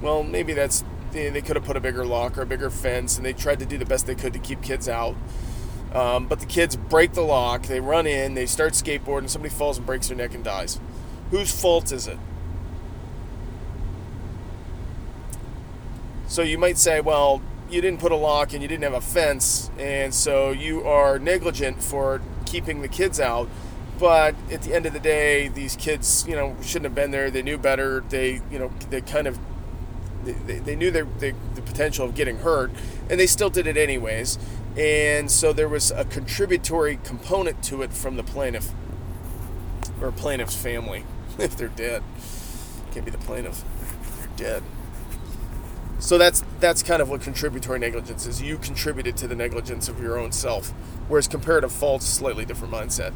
Well, 0.00 0.22
maybe 0.22 0.52
that's 0.52 0.84
they, 1.16 1.30
they 1.30 1.40
could 1.40 1.56
have 1.56 1.64
put 1.64 1.76
a 1.76 1.80
bigger 1.80 2.04
lock 2.04 2.38
or 2.38 2.42
a 2.42 2.46
bigger 2.46 2.70
fence, 2.70 3.16
and 3.16 3.24
they 3.24 3.32
tried 3.32 3.58
to 3.60 3.66
do 3.66 3.78
the 3.78 3.86
best 3.86 4.06
they 4.06 4.14
could 4.14 4.32
to 4.32 4.38
keep 4.38 4.62
kids 4.62 4.88
out. 4.88 5.16
Um, 5.92 6.26
but 6.26 6.40
the 6.40 6.46
kids 6.46 6.76
break 6.76 7.14
the 7.14 7.22
lock, 7.22 7.62
they 7.62 7.80
run 7.80 8.06
in, 8.06 8.34
they 8.34 8.46
start 8.46 8.74
skateboarding, 8.74 9.30
somebody 9.30 9.54
falls 9.54 9.78
and 9.78 9.86
breaks 9.86 10.08
their 10.08 10.16
neck 10.16 10.34
and 10.34 10.44
dies. 10.44 10.78
Whose 11.30 11.58
fault 11.58 11.90
is 11.90 12.06
it? 12.06 12.18
So 16.28 16.42
you 16.42 16.58
might 16.58 16.76
say, 16.76 17.00
well, 17.00 17.40
you 17.70 17.80
didn't 17.80 18.00
put 18.00 18.12
a 18.12 18.16
lock 18.16 18.52
and 18.52 18.60
you 18.60 18.68
didn't 18.68 18.84
have 18.84 18.94
a 18.94 19.00
fence, 19.00 19.70
and 19.78 20.12
so 20.12 20.50
you 20.50 20.82
are 20.84 21.18
negligent 21.18 21.82
for 21.82 22.20
keeping 22.44 22.82
the 22.82 22.88
kids 22.88 23.18
out. 23.18 23.48
But 23.98 24.34
at 24.50 24.62
the 24.62 24.74
end 24.74 24.84
of 24.84 24.92
the 24.92 25.00
day, 25.00 25.48
these 25.48 25.74
kids, 25.76 26.26
you 26.28 26.36
know, 26.36 26.54
shouldn't 26.60 26.84
have 26.84 26.94
been 26.94 27.12
there. 27.12 27.30
They 27.30 27.42
knew 27.42 27.56
better. 27.56 28.04
They, 28.06 28.42
you 28.50 28.58
know, 28.58 28.70
they 28.90 29.00
kind 29.00 29.26
of 29.26 29.38
they, 30.32 30.58
they 30.58 30.76
knew 30.76 30.90
their, 30.90 31.06
the 31.18 31.34
potential 31.64 32.04
of 32.04 32.14
getting 32.14 32.38
hurt, 32.38 32.70
and 33.08 33.18
they 33.18 33.26
still 33.26 33.50
did 33.50 33.66
it 33.66 33.76
anyways. 33.76 34.38
And 34.76 35.30
so 35.30 35.52
there 35.52 35.68
was 35.68 35.90
a 35.90 36.04
contributory 36.04 36.98
component 37.02 37.62
to 37.64 37.82
it 37.82 37.92
from 37.92 38.16
the 38.16 38.22
plaintiff 38.22 38.72
or 40.00 40.12
plaintiff's 40.12 40.56
family, 40.56 41.04
if 41.38 41.56
they're 41.56 41.68
dead. 41.68 42.02
Can't 42.92 43.04
be 43.04 43.10
the 43.10 43.18
plaintiff. 43.18 43.64
They're 44.18 44.36
dead. 44.36 44.62
So 45.98 46.18
that's 46.18 46.44
that's 46.60 46.82
kind 46.82 47.00
of 47.00 47.08
what 47.08 47.22
contributory 47.22 47.78
negligence 47.78 48.26
is. 48.26 48.42
You 48.42 48.58
contributed 48.58 49.16
to 49.18 49.28
the 49.28 49.34
negligence 49.34 49.88
of 49.88 50.00
your 50.00 50.18
own 50.18 50.30
self, 50.30 50.68
whereas 51.08 51.26
comparative 51.26 51.72
fault 51.72 52.02
is 52.02 52.08
slightly 52.08 52.44
different 52.44 52.72
mindset. 52.72 53.14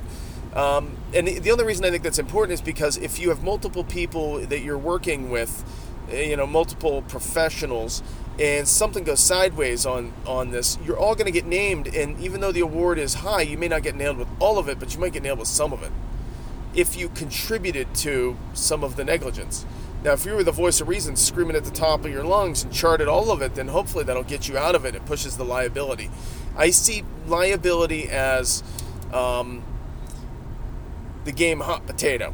Um, 0.55 0.97
and 1.14 1.29
the 1.29 1.50
only 1.52 1.64
reason 1.64 1.85
I 1.85 1.90
think 1.90 2.02
that's 2.02 2.19
important 2.19 2.55
is 2.55 2.61
because 2.61 2.97
if 2.97 3.21
you 3.21 3.29
have 3.29 3.43
multiple 3.45 3.85
people 3.85 4.40
that 4.47 4.61
you're 4.61 4.79
working 4.79 5.31
with, 5.31 5.62
you 6.12 6.37
know, 6.37 6.47
multiple 6.47 7.02
professionals, 7.02 8.02
and 8.38 8.67
something 8.67 9.05
goes 9.05 9.21
sideways 9.21 9.85
on 9.87 10.12
on 10.26 10.50
this, 10.50 10.79
you're 10.85 10.99
all 10.99 11.14
going 11.14 11.26
to 11.26 11.33
get 11.33 11.47
named. 11.47 11.88
And 11.88 12.19
even 12.21 12.40
though 12.40 12.52
the 12.52 12.61
award 12.61 12.99
is 12.99 13.14
high, 13.14 13.43
you 13.43 13.59
may 13.59 13.69
not 13.69 13.83
get 13.83 13.95
nailed 13.95 14.19
with 14.19 14.29
all 14.38 14.59
of 14.59 14.69
it, 14.69 14.79
but 14.79 14.95
you 14.95 15.00
might 15.00 15.12
get 15.12 15.23
nailed 15.23 15.38
with 15.38 15.49
some 15.49 15.73
of 15.73 15.83
it 15.83 15.93
if 16.75 16.97
you 16.97 17.09
contributed 17.09 17.93
to 17.97 18.37
some 18.55 18.85
of 18.85 18.97
the 18.97 19.05
negligence. 19.05 19.67
Now, 20.02 20.12
if 20.12 20.25
you 20.25 20.35
were 20.35 20.45
the 20.45 20.52
voice 20.52 20.81
of 20.81 20.88
reason 20.88 21.17
screaming 21.17 21.57
at 21.57 21.64
the 21.64 21.71
top 21.71 22.05
of 22.05 22.11
your 22.11 22.25
lungs 22.25 22.62
and 22.62 22.73
charted 22.73 23.07
all 23.07 23.31
of 23.31 23.43
it, 23.43 23.55
then 23.55 23.69
hopefully 23.69 24.05
that'll 24.05 24.23
get 24.23 24.49
you 24.49 24.57
out 24.57 24.75
of 24.75 24.85
it. 24.85 24.95
It 24.95 25.05
pushes 25.05 25.37
the 25.37 25.45
liability. 25.45 26.11
I 26.57 26.71
see 26.71 27.05
liability 27.26 28.09
as 28.09 28.62
um, 29.12 29.62
the 31.25 31.33
game 31.33 31.61
hot 31.61 31.87
potato. 31.87 32.33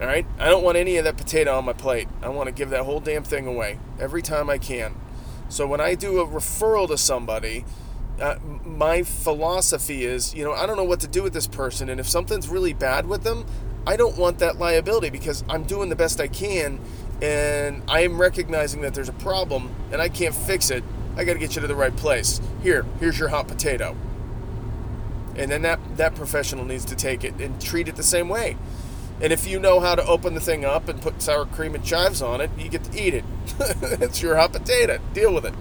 All 0.00 0.06
right? 0.06 0.26
I 0.38 0.48
don't 0.48 0.64
want 0.64 0.78
any 0.78 0.96
of 0.96 1.04
that 1.04 1.16
potato 1.16 1.56
on 1.56 1.64
my 1.64 1.72
plate. 1.72 2.08
I 2.22 2.28
want 2.28 2.46
to 2.46 2.52
give 2.52 2.70
that 2.70 2.84
whole 2.84 3.00
damn 3.00 3.22
thing 3.22 3.46
away 3.46 3.78
every 3.98 4.22
time 4.22 4.48
I 4.48 4.58
can. 4.58 4.94
So 5.48 5.66
when 5.66 5.80
I 5.80 5.94
do 5.94 6.20
a 6.20 6.26
referral 6.26 6.88
to 6.88 6.96
somebody, 6.96 7.64
uh, 8.20 8.36
my 8.64 9.02
philosophy 9.02 10.04
is, 10.04 10.34
you 10.34 10.44
know, 10.44 10.52
I 10.52 10.66
don't 10.66 10.76
know 10.76 10.84
what 10.84 11.00
to 11.00 11.08
do 11.08 11.22
with 11.22 11.32
this 11.32 11.46
person, 11.46 11.88
and 11.88 11.98
if 11.98 12.08
something's 12.08 12.48
really 12.48 12.72
bad 12.72 13.06
with 13.06 13.24
them, 13.24 13.46
I 13.86 13.96
don't 13.96 14.16
want 14.16 14.38
that 14.38 14.58
liability 14.58 15.10
because 15.10 15.42
I'm 15.48 15.64
doing 15.64 15.88
the 15.88 15.96
best 15.96 16.20
I 16.20 16.28
can, 16.28 16.80
and 17.22 17.82
I 17.88 18.00
am 18.02 18.20
recognizing 18.20 18.82
that 18.82 18.94
there's 18.94 19.08
a 19.08 19.14
problem, 19.14 19.74
and 19.90 20.00
I 20.00 20.08
can't 20.08 20.34
fix 20.34 20.70
it. 20.70 20.84
I 21.16 21.24
got 21.24 21.32
to 21.32 21.38
get 21.38 21.56
you 21.56 21.62
to 21.62 21.66
the 21.66 21.74
right 21.74 21.94
place. 21.96 22.40
Here, 22.62 22.84
here's 23.00 23.18
your 23.18 23.28
hot 23.28 23.48
potato. 23.48 23.96
And 25.36 25.50
then 25.50 25.62
that, 25.62 25.80
that 25.96 26.14
professional 26.14 26.64
needs 26.64 26.84
to 26.86 26.94
take 26.94 27.24
it 27.24 27.34
and 27.40 27.60
treat 27.60 27.88
it 27.88 27.96
the 27.96 28.02
same 28.02 28.28
way. 28.28 28.56
And 29.22 29.32
if 29.32 29.46
you 29.46 29.58
know 29.58 29.80
how 29.80 29.94
to 29.94 30.06
open 30.06 30.34
the 30.34 30.40
thing 30.40 30.64
up 30.64 30.88
and 30.88 31.00
put 31.00 31.20
sour 31.20 31.44
cream 31.44 31.74
and 31.74 31.84
chives 31.84 32.22
on 32.22 32.40
it, 32.40 32.50
you 32.58 32.68
get 32.68 32.84
to 32.84 33.00
eat 33.00 33.14
it. 33.14 33.24
it's 34.00 34.22
your 34.22 34.36
hot 34.36 34.52
potato. 34.52 34.98
Deal 35.12 35.34
with 35.34 35.44
it. 35.44 35.54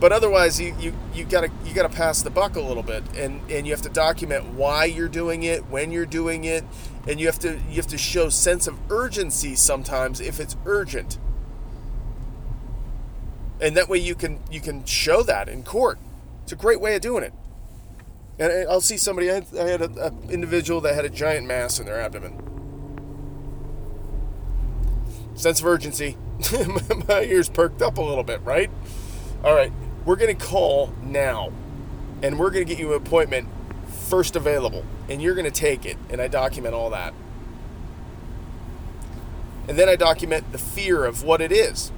But 0.00 0.12
otherwise, 0.12 0.58
you, 0.58 0.74
you, 0.80 0.94
you 1.12 1.24
gotta 1.26 1.50
you 1.66 1.74
gotta 1.74 1.90
pass 1.90 2.22
the 2.22 2.30
buck 2.30 2.56
a 2.56 2.60
little 2.60 2.82
bit, 2.82 3.04
and, 3.14 3.42
and 3.50 3.66
you 3.66 3.72
have 3.74 3.82
to 3.82 3.90
document 3.90 4.54
why 4.54 4.86
you're 4.86 5.08
doing 5.08 5.42
it, 5.42 5.66
when 5.66 5.92
you're 5.92 6.06
doing 6.06 6.44
it, 6.44 6.64
and 7.06 7.20
you 7.20 7.26
have 7.26 7.38
to 7.40 7.60
you 7.68 7.76
have 7.76 7.86
to 7.88 7.98
show 7.98 8.30
sense 8.30 8.66
of 8.66 8.78
urgency 8.90 9.54
sometimes 9.54 10.18
if 10.18 10.40
it's 10.40 10.56
urgent. 10.64 11.18
And 13.60 13.76
that 13.76 13.90
way 13.90 13.98
you 13.98 14.14
can 14.14 14.40
you 14.50 14.60
can 14.62 14.86
show 14.86 15.22
that 15.22 15.50
in 15.50 15.64
court. 15.64 15.98
It's 16.44 16.52
a 16.52 16.56
great 16.56 16.80
way 16.80 16.94
of 16.94 17.02
doing 17.02 17.22
it. 17.22 17.34
And 18.40 18.66
I'll 18.70 18.80
see 18.80 18.96
somebody. 18.96 19.30
I 19.30 19.34
had, 19.34 19.46
I 19.56 19.68
had 19.68 19.82
an 19.82 20.30
individual 20.30 20.80
that 20.80 20.94
had 20.94 21.04
a 21.04 21.10
giant 21.10 21.46
mass 21.46 21.78
in 21.78 21.84
their 21.84 22.00
abdomen. 22.00 22.40
Sense 25.34 25.60
of 25.60 25.66
urgency. 25.66 26.16
My 27.08 27.22
ears 27.22 27.50
perked 27.50 27.82
up 27.82 27.98
a 27.98 28.02
little 28.02 28.24
bit, 28.24 28.40
right? 28.42 28.70
All 29.44 29.54
right, 29.54 29.72
we're 30.06 30.16
going 30.16 30.34
to 30.34 30.46
call 30.46 30.92
now, 31.02 31.52
and 32.22 32.38
we're 32.38 32.50
going 32.50 32.66
to 32.66 32.68
get 32.68 32.78
you 32.78 32.92
an 32.92 32.96
appointment 32.96 33.46
first 33.88 34.36
available, 34.36 34.84
and 35.10 35.20
you're 35.20 35.34
going 35.34 35.44
to 35.44 35.50
take 35.50 35.84
it. 35.84 35.98
And 36.08 36.20
I 36.20 36.28
document 36.28 36.74
all 36.74 36.88
that. 36.90 37.12
And 39.68 39.78
then 39.78 39.88
I 39.88 39.96
document 39.96 40.50
the 40.50 40.58
fear 40.58 41.04
of 41.04 41.22
what 41.22 41.42
it 41.42 41.52
is. 41.52 41.92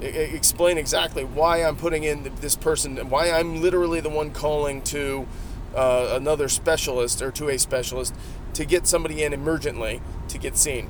Explain 0.00 0.78
exactly 0.78 1.24
why 1.24 1.62
I'm 1.62 1.76
putting 1.76 2.04
in 2.04 2.30
this 2.40 2.56
person 2.56 2.96
why 3.08 3.30
I'm 3.30 3.62
literally 3.62 4.00
the 4.00 4.10
one 4.10 4.32
calling 4.32 4.82
to 4.82 5.26
uh, 5.74 6.10
another 6.12 6.48
specialist 6.48 7.22
or 7.22 7.30
to 7.32 7.48
a 7.48 7.58
specialist 7.58 8.14
to 8.54 8.64
get 8.64 8.86
somebody 8.86 9.22
in 9.22 9.32
emergently 9.32 10.00
to 10.28 10.38
get 10.38 10.56
seen, 10.56 10.88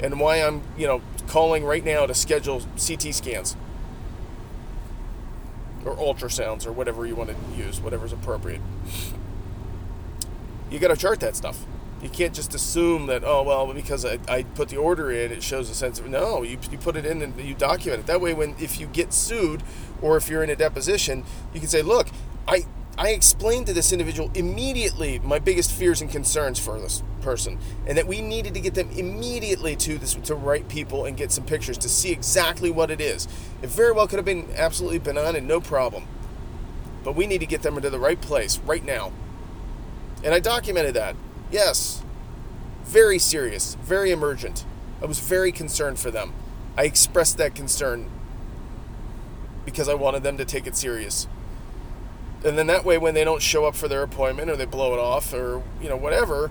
and 0.00 0.20
why 0.20 0.42
I'm 0.42 0.62
you 0.76 0.86
know 0.86 1.02
calling 1.26 1.64
right 1.64 1.84
now 1.84 2.06
to 2.06 2.14
schedule 2.14 2.60
CT 2.76 3.14
scans 3.14 3.56
or 5.84 5.94
ultrasounds 5.96 6.66
or 6.66 6.72
whatever 6.72 7.06
you 7.06 7.14
want 7.14 7.30
to 7.30 7.36
use, 7.56 7.80
whatever's 7.80 8.12
appropriate. 8.12 8.60
You 10.70 10.78
got 10.78 10.88
to 10.88 10.96
chart 10.96 11.20
that 11.20 11.36
stuff. 11.36 11.64
You 12.06 12.12
can't 12.12 12.32
just 12.32 12.54
assume 12.54 13.06
that, 13.06 13.24
oh, 13.24 13.42
well, 13.42 13.74
because 13.74 14.04
I, 14.04 14.20
I 14.28 14.44
put 14.44 14.68
the 14.68 14.76
order 14.76 15.10
in, 15.10 15.32
it 15.32 15.42
shows 15.42 15.68
a 15.68 15.74
sense 15.74 15.98
of, 15.98 16.06
no, 16.06 16.44
you, 16.44 16.56
you 16.70 16.78
put 16.78 16.94
it 16.94 17.04
in 17.04 17.20
and 17.20 17.36
you 17.40 17.52
document 17.52 18.02
it. 18.02 18.06
That 18.06 18.20
way, 18.20 18.32
when 18.32 18.54
if 18.60 18.78
you 18.78 18.86
get 18.86 19.12
sued 19.12 19.64
or 20.00 20.16
if 20.16 20.28
you're 20.28 20.44
in 20.44 20.48
a 20.48 20.54
deposition, 20.54 21.24
you 21.52 21.58
can 21.58 21.68
say, 21.68 21.82
look, 21.82 22.06
I, 22.46 22.64
I 22.96 23.08
explained 23.08 23.66
to 23.66 23.72
this 23.72 23.90
individual 23.90 24.30
immediately 24.36 25.18
my 25.18 25.40
biggest 25.40 25.72
fears 25.72 26.00
and 26.00 26.08
concerns 26.08 26.60
for 26.60 26.78
this 26.78 27.02
person, 27.22 27.58
and 27.88 27.98
that 27.98 28.06
we 28.06 28.22
needed 28.22 28.54
to 28.54 28.60
get 28.60 28.74
them 28.74 28.88
immediately 28.92 29.74
to 29.74 29.98
this 29.98 30.14
to 30.14 30.36
right 30.36 30.68
people 30.68 31.06
and 31.06 31.16
get 31.16 31.32
some 31.32 31.44
pictures 31.44 31.76
to 31.78 31.88
see 31.88 32.12
exactly 32.12 32.70
what 32.70 32.88
it 32.88 33.00
is. 33.00 33.26
It 33.62 33.68
very 33.68 33.90
well 33.90 34.06
could 34.06 34.20
have 34.20 34.24
been 34.24 34.48
absolutely 34.54 35.00
benign 35.00 35.34
and 35.34 35.48
no 35.48 35.60
problem, 35.60 36.04
but 37.02 37.16
we 37.16 37.26
need 37.26 37.38
to 37.38 37.46
get 37.46 37.62
them 37.62 37.76
into 37.76 37.90
the 37.90 37.98
right 37.98 38.20
place 38.20 38.60
right 38.60 38.84
now. 38.84 39.10
And 40.22 40.32
I 40.32 40.38
documented 40.38 40.94
that. 40.94 41.16
Yes. 41.50 42.02
Very 42.84 43.18
serious, 43.18 43.74
very 43.76 44.10
emergent. 44.10 44.64
I 45.02 45.06
was 45.06 45.18
very 45.18 45.52
concerned 45.52 45.98
for 45.98 46.10
them. 46.10 46.32
I 46.76 46.84
expressed 46.84 47.36
that 47.38 47.54
concern 47.54 48.10
because 49.64 49.88
I 49.88 49.94
wanted 49.94 50.22
them 50.22 50.36
to 50.38 50.44
take 50.44 50.66
it 50.66 50.76
serious. 50.76 51.26
And 52.44 52.56
then 52.56 52.66
that 52.68 52.84
way, 52.84 52.96
when 52.96 53.14
they 53.14 53.24
don't 53.24 53.42
show 53.42 53.64
up 53.64 53.74
for 53.74 53.88
their 53.88 54.02
appointment 54.02 54.50
or 54.50 54.56
they 54.56 54.66
blow 54.66 54.94
it 54.94 55.00
off 55.00 55.32
or, 55.34 55.62
you 55.82 55.88
know, 55.88 55.96
whatever, 55.96 56.50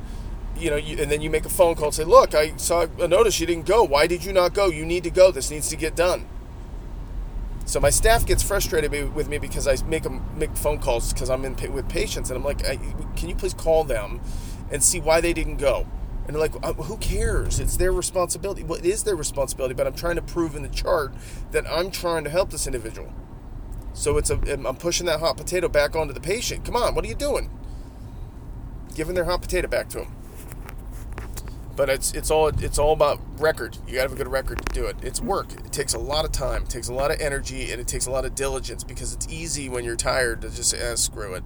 you 0.58 0.70
know, 0.70 0.76
you, 0.76 0.98
and 1.02 1.10
then 1.10 1.22
you 1.22 1.30
make 1.30 1.46
a 1.46 1.50
phone 1.50 1.76
call 1.76 1.86
and 1.86 1.94
say, 1.94 2.04
look, 2.04 2.36
I 2.36 2.56
saw 2.58 2.88
a 3.00 3.08
notice 3.08 3.40
you 3.40 3.48
didn't 3.48 3.66
go. 3.66 3.84
Why 3.84 4.08
did 4.08 4.26
you 4.26 4.34
not 4.34 4.54
go? 4.54 4.68
You 4.68 4.86
need 4.86 5.04
to 5.04 5.10
go. 5.10 5.32
This 5.32 5.50
needs 5.50 5.70
to 5.70 5.76
get 5.76 5.96
done. 5.96 6.28
So 7.66 7.80
my 7.80 7.90
staff 7.90 8.26
gets 8.26 8.44
frustrated 8.44 9.16
with 9.16 9.28
me 9.28 9.38
because 9.38 9.68
I 9.68 9.76
make 9.86 10.04
them 10.04 10.24
make 10.38 10.56
phone 10.56 10.78
calls 10.78 11.14
because 11.14 11.30
I'm 11.30 11.46
in 11.46 11.56
with 11.74 11.90
patients 11.90 12.30
and 12.30 12.38
I'm 12.38 12.44
like, 12.44 12.60
can 13.16 13.30
you 13.30 13.36
please 13.36 13.54
call 13.54 13.84
them 13.84 14.22
and 14.72 14.84
see 14.84 15.00
why 15.00 15.22
they 15.22 15.34
didn't 15.34 15.58
go. 15.58 15.88
And 16.28 16.36
they're 16.36 16.42
like, 16.42 16.56
uh, 16.64 16.74
who 16.74 16.98
cares? 16.98 17.60
It's 17.60 17.78
their 17.78 17.92
responsibility. 17.92 18.64
Well, 18.64 18.80
it 18.80 18.86
is 18.86 19.04
their 19.04 19.16
responsibility, 19.16 19.76
but 19.76 19.86
I'm 19.86 19.94
trying 19.94 20.16
to 20.16 20.24
prove 20.24 20.56
in 20.56 20.64
the 20.64 20.70
chart 20.70 21.14
that 21.52 21.66
I'm 21.68 21.92
trying 21.92 22.24
to 22.24 22.30
help 22.32 22.50
this 22.50 22.66
individual. 22.66 23.14
So 23.94 24.18
it's 24.18 24.30
a, 24.30 24.40
I'm 24.54 24.76
pushing 24.76 25.06
that 25.06 25.20
hot 25.20 25.38
potato 25.38 25.70
back 25.70 25.96
onto 25.96 26.14
the 26.14 26.20
patient. 26.20 26.66
Come 26.66 26.76
on, 26.76 26.96
what 26.96 27.06
are 27.06 27.08
you 27.08 27.16
doing? 27.16 27.50
Giving 28.96 29.14
their 29.14 29.26
hot 29.26 29.42
potato 29.42 29.68
back 29.68 29.88
to 29.90 30.00
them. 30.00 30.16
But 31.76 31.90
it's 31.90 32.14
it's 32.14 32.32
all 32.32 32.48
it's 32.48 32.80
all 32.80 32.94
about 32.94 33.20
record. 33.38 33.78
You 33.86 33.96
gotta 33.96 34.04
have 34.04 34.14
a 34.14 34.16
good 34.16 34.30
record 34.30 34.66
to 34.66 34.74
do 34.74 34.86
it. 34.86 34.96
It's 35.02 35.20
work. 35.20 35.52
It 35.54 35.74
takes 35.74 35.94
a 35.94 36.00
lot 36.00 36.24
of 36.24 36.32
time. 36.32 36.64
It 36.64 36.70
takes 36.70 36.88
a 36.88 36.94
lot 36.94 37.12
of 37.12 37.20
energy, 37.20 37.72
and 37.72 37.82
it 37.82 37.88
takes 37.88 38.06
a 38.06 38.12
lot 38.12 38.24
of 38.24 38.34
diligence 38.34 38.84
because 38.84 39.14
it's 39.14 39.28
easy 39.30 39.68
when 39.68 39.84
you're 39.84 39.98
tired 39.98 40.42
to 40.42 40.50
just 40.50 40.74
eh, 40.74 40.96
screw 40.96 41.34
it 41.36 41.44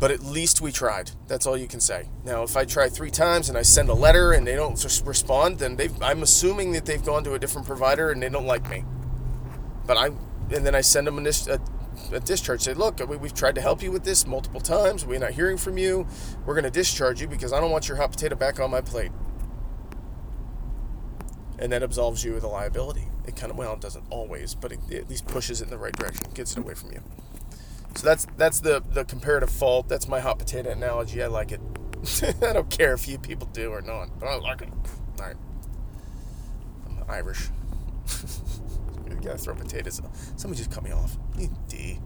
but 0.00 0.10
at 0.10 0.22
least 0.22 0.60
we 0.60 0.70
tried. 0.70 1.10
That's 1.26 1.46
all 1.46 1.56
you 1.56 1.66
can 1.66 1.80
say. 1.80 2.08
Now, 2.24 2.42
if 2.44 2.56
I 2.56 2.64
try 2.64 2.88
three 2.88 3.10
times 3.10 3.48
and 3.48 3.58
I 3.58 3.62
send 3.62 3.88
a 3.88 3.94
letter 3.94 4.32
and 4.32 4.46
they 4.46 4.54
don't 4.54 4.82
respond, 5.04 5.58
then 5.58 5.78
I'm 6.00 6.22
assuming 6.22 6.72
that 6.72 6.86
they've 6.86 7.04
gone 7.04 7.24
to 7.24 7.34
a 7.34 7.38
different 7.38 7.66
provider 7.66 8.10
and 8.10 8.22
they 8.22 8.28
don't 8.28 8.46
like 8.46 8.68
me. 8.70 8.84
But 9.86 9.96
I, 9.96 10.06
and 10.06 10.64
then 10.64 10.74
I 10.74 10.82
send 10.82 11.06
them 11.06 11.18
a, 11.18 11.28
a, 11.28 12.14
a 12.14 12.20
discharge. 12.20 12.60
Say, 12.60 12.74
look, 12.74 13.00
we, 13.08 13.16
we've 13.16 13.34
tried 13.34 13.56
to 13.56 13.60
help 13.60 13.82
you 13.82 13.90
with 13.90 14.04
this 14.04 14.26
multiple 14.26 14.60
times. 14.60 15.04
We're 15.04 15.18
not 15.18 15.32
hearing 15.32 15.56
from 15.56 15.78
you. 15.78 16.06
We're 16.46 16.54
going 16.54 16.64
to 16.64 16.70
discharge 16.70 17.20
you 17.20 17.26
because 17.26 17.52
I 17.52 17.60
don't 17.60 17.72
want 17.72 17.88
your 17.88 17.96
hot 17.96 18.12
potato 18.12 18.36
back 18.36 18.60
on 18.60 18.70
my 18.70 18.80
plate. 18.80 19.10
And 21.58 21.72
that 21.72 21.82
absolves 21.82 22.22
you 22.22 22.36
of 22.36 22.42
the 22.42 22.48
liability. 22.48 23.08
It 23.26 23.34
kind 23.34 23.50
of 23.50 23.58
well, 23.58 23.74
it 23.74 23.80
doesn't 23.80 24.04
always, 24.10 24.54
but 24.54 24.70
it, 24.70 24.78
it 24.88 24.98
at 24.98 25.10
least 25.10 25.26
pushes 25.26 25.60
it 25.60 25.64
in 25.64 25.70
the 25.70 25.78
right 25.78 25.92
direction, 25.92 26.28
gets 26.34 26.52
it 26.52 26.60
away 26.60 26.74
from 26.74 26.92
you. 26.92 27.02
So 27.94 28.06
that's 28.06 28.26
that's 28.36 28.60
the 28.60 28.82
the 28.92 29.04
comparative 29.04 29.50
fault. 29.50 29.88
That's 29.88 30.08
my 30.08 30.20
hot 30.20 30.38
potato 30.38 30.70
analogy. 30.70 31.22
I 31.22 31.26
like 31.26 31.52
it. 31.52 31.60
I 32.42 32.52
don't 32.52 32.70
care 32.70 32.94
if 32.94 33.08
you 33.08 33.18
people 33.18 33.48
do 33.48 33.70
or 33.70 33.80
not, 33.80 34.18
but 34.18 34.26
I 34.26 34.36
like 34.36 34.62
it. 34.62 34.68
All 35.18 35.26
right. 35.26 35.36
I'm 36.86 37.04
Irish. 37.08 37.48
you 39.08 39.16
gotta 39.16 39.38
throw 39.38 39.54
potatoes. 39.54 40.00
Somebody 40.36 40.58
just 40.58 40.70
cut 40.70 40.84
me 40.84 40.92
off. 40.92 41.16
D. 41.68 41.98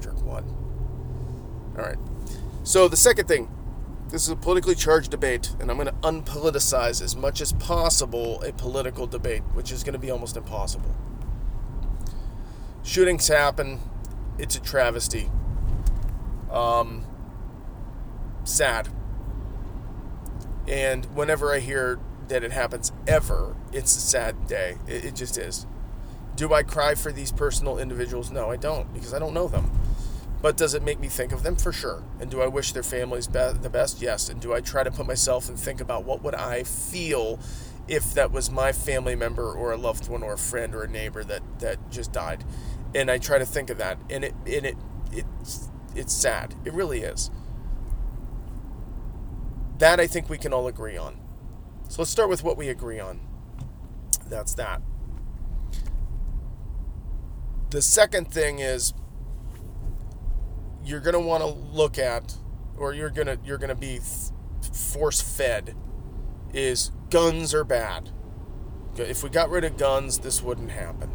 Jerk 0.00 0.22
one. 0.22 0.44
All 1.76 1.84
right. 1.84 1.98
So 2.64 2.88
the 2.88 2.96
second 2.96 3.28
thing, 3.28 3.48
this 4.10 4.22
is 4.22 4.28
a 4.30 4.36
politically 4.36 4.74
charged 4.74 5.10
debate, 5.10 5.54
and 5.60 5.70
I'm 5.70 5.76
going 5.76 5.86
to 5.86 5.94
unpoliticize 6.02 7.02
as 7.02 7.16
much 7.16 7.40
as 7.40 7.52
possible 7.52 8.42
a 8.42 8.52
political 8.52 9.06
debate, 9.06 9.42
which 9.52 9.70
is 9.70 9.82
going 9.82 9.92
to 9.92 9.98
be 9.98 10.10
almost 10.10 10.36
impossible. 10.36 10.94
Shootings 12.82 13.28
happen 13.28 13.80
it's 14.38 14.56
a 14.56 14.60
travesty. 14.60 15.30
Um, 16.50 17.04
sad. 18.44 18.88
And 20.66 21.04
whenever 21.06 21.52
I 21.52 21.60
hear 21.60 21.98
that 22.28 22.44
it 22.44 22.52
happens 22.52 22.92
ever, 23.06 23.56
it's 23.72 23.96
a 23.96 24.00
sad 24.00 24.46
day. 24.46 24.76
It, 24.86 25.06
it 25.06 25.14
just 25.14 25.38
is. 25.38 25.66
Do 26.36 26.54
I 26.54 26.62
cry 26.62 26.94
for 26.94 27.10
these 27.10 27.32
personal 27.32 27.78
individuals? 27.78 28.30
No, 28.30 28.50
I 28.50 28.56
don't, 28.56 28.92
because 28.94 29.12
I 29.12 29.18
don't 29.18 29.34
know 29.34 29.48
them. 29.48 29.70
But 30.40 30.56
does 30.56 30.72
it 30.74 30.84
make 30.84 31.00
me 31.00 31.08
think 31.08 31.32
of 31.32 31.42
them? 31.42 31.56
For 31.56 31.72
sure. 31.72 32.04
And 32.20 32.30
do 32.30 32.40
I 32.40 32.46
wish 32.46 32.72
their 32.72 32.84
families 32.84 33.26
be- 33.26 33.52
the 33.60 33.70
best? 33.70 34.00
Yes. 34.00 34.28
And 34.28 34.40
do 34.40 34.54
I 34.54 34.60
try 34.60 34.84
to 34.84 34.90
put 34.90 35.06
myself 35.06 35.48
and 35.48 35.58
think 35.58 35.80
about 35.80 36.04
what 36.04 36.22
would 36.22 36.36
I 36.36 36.62
feel 36.62 37.40
if 37.88 38.14
that 38.14 38.30
was 38.30 38.50
my 38.50 38.70
family 38.70 39.16
member 39.16 39.50
or 39.50 39.72
a 39.72 39.76
loved 39.76 40.08
one 40.08 40.22
or 40.22 40.34
a 40.34 40.38
friend 40.38 40.74
or 40.76 40.82
a 40.82 40.88
neighbor 40.88 41.24
that, 41.24 41.42
that 41.58 41.90
just 41.90 42.12
died? 42.12 42.44
And 42.94 43.10
I 43.10 43.18
try 43.18 43.38
to 43.38 43.46
think 43.46 43.70
of 43.70 43.78
that. 43.78 43.98
And 44.10 44.24
it 44.24 44.34
and 44.46 44.66
it 44.66 44.76
it's 45.12 45.68
it's 45.94 46.14
sad. 46.14 46.54
It 46.64 46.72
really 46.72 47.00
is. 47.00 47.30
That 49.78 50.00
I 50.00 50.06
think 50.06 50.28
we 50.28 50.38
can 50.38 50.52
all 50.52 50.66
agree 50.66 50.96
on. 50.96 51.20
So 51.88 52.02
let's 52.02 52.10
start 52.10 52.28
with 52.28 52.42
what 52.42 52.56
we 52.56 52.68
agree 52.68 53.00
on. 53.00 53.20
That's 54.26 54.54
that. 54.54 54.82
The 57.70 57.82
second 57.82 58.32
thing 58.32 58.58
is 58.58 58.94
you're 60.84 61.00
going 61.00 61.14
to 61.14 61.20
want 61.20 61.42
to 61.42 61.48
look 61.48 61.98
at 61.98 62.34
or 62.78 62.94
you're 62.94 63.10
going 63.10 63.26
to 63.26 63.38
you're 63.44 63.58
going 63.58 63.68
to 63.68 63.74
be 63.74 64.00
force 64.72 65.20
fed 65.20 65.74
is 66.52 66.92
guns 67.10 67.54
are 67.54 67.64
bad. 67.64 68.10
If 68.96 69.22
we 69.22 69.30
got 69.30 69.50
rid 69.50 69.64
of 69.64 69.76
guns, 69.76 70.18
this 70.18 70.42
wouldn't 70.42 70.70
happen. 70.70 71.10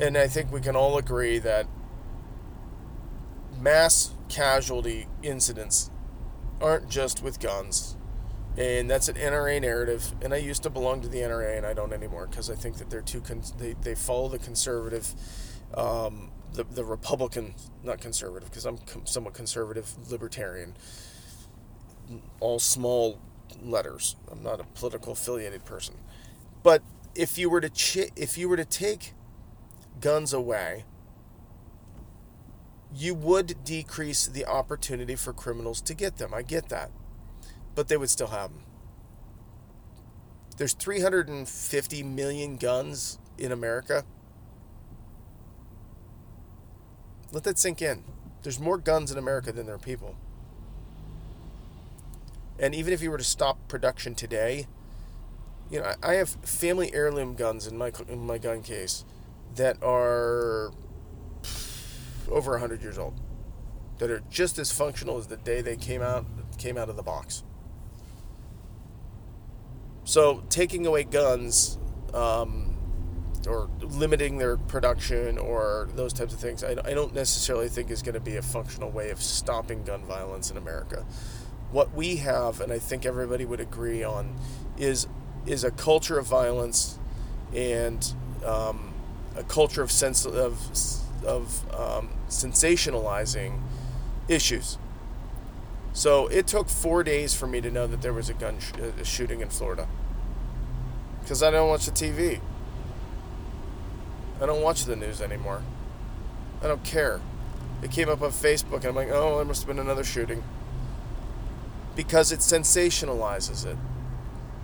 And 0.00 0.18
I 0.18 0.26
think 0.26 0.50
we 0.52 0.60
can 0.60 0.74
all 0.74 0.98
agree 0.98 1.38
that 1.38 1.66
mass 3.60 4.12
casualty 4.28 5.06
incidents 5.22 5.90
aren't 6.60 6.88
just 6.88 7.22
with 7.22 7.40
guns. 7.40 7.96
And 8.56 8.88
that's 8.88 9.08
an 9.08 9.16
NRA 9.16 9.60
narrative. 9.60 10.12
And 10.22 10.32
I 10.32 10.36
used 10.36 10.62
to 10.62 10.70
belong 10.70 11.00
to 11.02 11.08
the 11.08 11.18
NRA, 11.18 11.56
and 11.56 11.66
I 11.66 11.74
don't 11.74 11.92
anymore 11.92 12.26
because 12.28 12.50
I 12.50 12.54
think 12.54 12.76
that 12.76 12.88
they're 12.90 13.02
too 13.02 13.20
con- 13.20 13.42
they 13.58 13.74
they 13.82 13.96
follow 13.96 14.28
the 14.28 14.38
conservative, 14.38 15.12
um, 15.76 16.30
the 16.52 16.62
the 16.62 16.84
Republican, 16.84 17.54
not 17.82 18.00
conservative 18.00 18.48
because 18.50 18.64
I'm 18.64 18.78
com- 18.78 19.06
somewhat 19.06 19.34
conservative 19.34 19.92
libertarian. 20.08 20.74
All 22.38 22.60
small 22.60 23.18
letters. 23.60 24.14
I'm 24.30 24.44
not 24.44 24.60
a 24.60 24.64
political 24.64 25.14
affiliated 25.14 25.64
person, 25.64 25.96
but 26.62 26.80
if 27.16 27.38
you 27.38 27.50
were 27.50 27.60
to 27.60 27.70
ch- 27.70 28.10
if 28.14 28.38
you 28.38 28.48
were 28.48 28.56
to 28.56 28.64
take 28.64 29.14
guns 30.00 30.32
away, 30.32 30.84
you 32.94 33.14
would 33.14 33.64
decrease 33.64 34.26
the 34.26 34.46
opportunity 34.46 35.16
for 35.16 35.32
criminals 35.32 35.80
to 35.82 35.94
get 35.94 36.18
them. 36.18 36.32
I 36.32 36.42
get 36.42 36.68
that. 36.68 36.90
But 37.74 37.88
they 37.88 37.96
would 37.96 38.10
still 38.10 38.28
have 38.28 38.52
them. 38.52 38.62
There's 40.56 40.74
350 40.74 42.02
million 42.04 42.56
guns 42.56 43.18
in 43.36 43.50
America. 43.50 44.04
Let 47.32 47.42
that 47.42 47.58
sink 47.58 47.82
in. 47.82 48.04
There's 48.42 48.60
more 48.60 48.78
guns 48.78 49.10
in 49.10 49.18
America 49.18 49.50
than 49.50 49.66
there 49.66 49.74
are 49.74 49.78
people. 49.78 50.14
And 52.60 52.74
even 52.74 52.92
if 52.92 53.02
you 53.02 53.10
were 53.10 53.18
to 53.18 53.24
stop 53.24 53.66
production 53.66 54.14
today, 54.14 54.68
you 55.68 55.80
know, 55.80 55.94
I 56.02 56.14
have 56.14 56.28
family 56.28 56.94
heirloom 56.94 57.34
guns 57.34 57.66
in 57.66 57.76
my 57.76 57.90
in 58.08 58.24
my 58.24 58.38
gun 58.38 58.62
case 58.62 59.04
that 59.56 59.82
are 59.82 60.72
over 62.30 62.52
100 62.52 62.82
years 62.82 62.98
old 62.98 63.20
that 63.98 64.10
are 64.10 64.22
just 64.30 64.58
as 64.58 64.72
functional 64.72 65.18
as 65.18 65.26
the 65.28 65.36
day 65.36 65.60
they 65.60 65.76
came 65.76 66.02
out 66.02 66.26
came 66.58 66.76
out 66.76 66.88
of 66.88 66.96
the 66.96 67.02
box. 67.02 67.42
So 70.04 70.44
taking 70.48 70.86
away 70.86 71.04
guns 71.04 71.78
um, 72.12 72.76
or 73.48 73.68
limiting 73.80 74.38
their 74.38 74.56
production 74.56 75.38
or 75.38 75.88
those 75.94 76.12
types 76.12 76.32
of 76.32 76.40
things, 76.40 76.62
I, 76.62 76.72
I 76.84 76.94
don't 76.94 77.14
necessarily 77.14 77.68
think 77.68 77.90
is 77.90 78.02
going 78.02 78.14
to 78.14 78.20
be 78.20 78.36
a 78.36 78.42
functional 78.42 78.90
way 78.90 79.10
of 79.10 79.20
stopping 79.20 79.82
gun 79.82 80.04
violence 80.04 80.50
in 80.50 80.56
America. 80.56 81.04
What 81.70 81.92
we 81.94 82.16
have, 82.16 82.60
and 82.60 82.72
I 82.72 82.78
think 82.78 83.04
everybody 83.04 83.44
would 83.44 83.60
agree 83.60 84.04
on, 84.04 84.36
is 84.78 85.06
is 85.46 85.64
a 85.64 85.70
culture 85.70 86.18
of 86.18 86.26
violence 86.26 86.98
and 87.54 88.14
um, 88.46 88.93
a 89.36 89.42
culture 89.44 89.82
of 89.82 89.90
sense 89.90 90.24
of 90.26 90.58
of 91.24 91.74
um, 91.74 92.10
sensationalizing 92.28 93.60
issues. 94.28 94.78
So 95.92 96.26
it 96.26 96.46
took 96.46 96.68
four 96.68 97.04
days 97.04 97.34
for 97.34 97.46
me 97.46 97.60
to 97.60 97.70
know 97.70 97.86
that 97.86 98.02
there 98.02 98.12
was 98.12 98.28
a 98.28 98.34
gun 98.34 98.58
sh- 98.58 98.72
a 99.00 99.04
shooting 99.04 99.40
in 99.40 99.48
Florida. 99.48 99.88
Because 101.20 101.42
I 101.42 101.50
don't 101.50 101.68
watch 101.68 101.86
the 101.86 101.92
TV. 101.92 102.40
I 104.40 104.46
don't 104.46 104.62
watch 104.62 104.84
the 104.84 104.96
news 104.96 105.22
anymore. 105.22 105.62
I 106.62 106.66
don't 106.66 106.84
care. 106.84 107.20
It 107.82 107.90
came 107.90 108.08
up 108.08 108.22
on 108.22 108.30
Facebook, 108.30 108.78
and 108.78 108.86
I'm 108.86 108.94
like, 108.94 109.10
oh, 109.10 109.36
there 109.36 109.44
must 109.44 109.62
have 109.62 109.68
been 109.68 109.78
another 109.78 110.04
shooting. 110.04 110.42
Because 111.94 112.32
it 112.32 112.40
sensationalizes 112.40 113.64
it. 113.64 113.76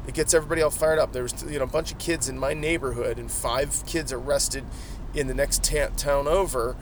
It 0.07 0.15
gets 0.15 0.35
everybody 0.35 0.63
all 0.63 0.71
fired 0.71 0.99
up. 0.99 1.13
There 1.13 1.23
was, 1.23 1.45
you 1.45 1.59
know, 1.59 1.65
a 1.65 1.69
bunch 1.69 1.93
of 1.93 1.99
kids 1.99 2.29
in 2.29 2.39
my 2.39 2.55
neighborhood, 2.55 3.19
and 3.19 3.31
five 3.31 3.83
kids 3.87 4.13
arrested 4.13 4.65
in 5.15 5.27
the 5.27 5.35
next 5.35 5.63
town 5.97 6.27
over 6.27 6.77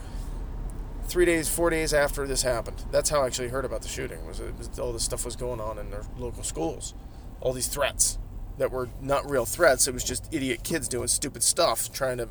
three 1.07 1.25
days, 1.25 1.49
four 1.49 1.69
days 1.69 1.93
after 1.93 2.27
this 2.27 2.43
happened. 2.43 2.83
That's 2.91 3.09
how 3.09 3.23
I 3.23 3.25
actually 3.25 3.49
heard 3.49 3.65
about 3.65 3.81
the 3.81 3.87
shooting. 3.87 4.25
Was, 4.25 4.39
it, 4.39 4.57
was 4.57 4.79
all 4.79 4.93
this 4.93 5.03
stuff 5.03 5.25
was 5.25 5.35
going 5.35 5.59
on 5.59 5.77
in 5.77 5.89
their 5.89 6.03
local 6.17 6.43
schools, 6.43 6.93
all 7.41 7.51
these 7.51 7.67
threats 7.67 8.17
that 8.57 8.71
were 8.71 8.89
not 9.01 9.29
real 9.29 9.45
threats. 9.45 9.87
It 9.87 9.93
was 9.93 10.03
just 10.03 10.31
idiot 10.33 10.63
kids 10.63 10.87
doing 10.87 11.07
stupid 11.07 11.43
stuff, 11.43 11.91
trying 11.91 12.17
to 12.17 12.29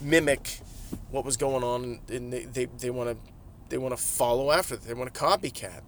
mimic 0.00 0.60
what 1.10 1.24
was 1.24 1.36
going 1.36 1.62
on, 1.62 2.00
and 2.08 2.32
they 2.32 2.44
they, 2.44 2.64
they 2.66 2.90
want 2.90 3.10
to 3.10 3.32
they 3.68 3.78
want 3.78 3.96
to 3.96 4.02
follow 4.02 4.50
after. 4.50 4.76
They 4.76 4.94
want 4.94 5.12
to 5.12 5.20
copycat. 5.20 5.82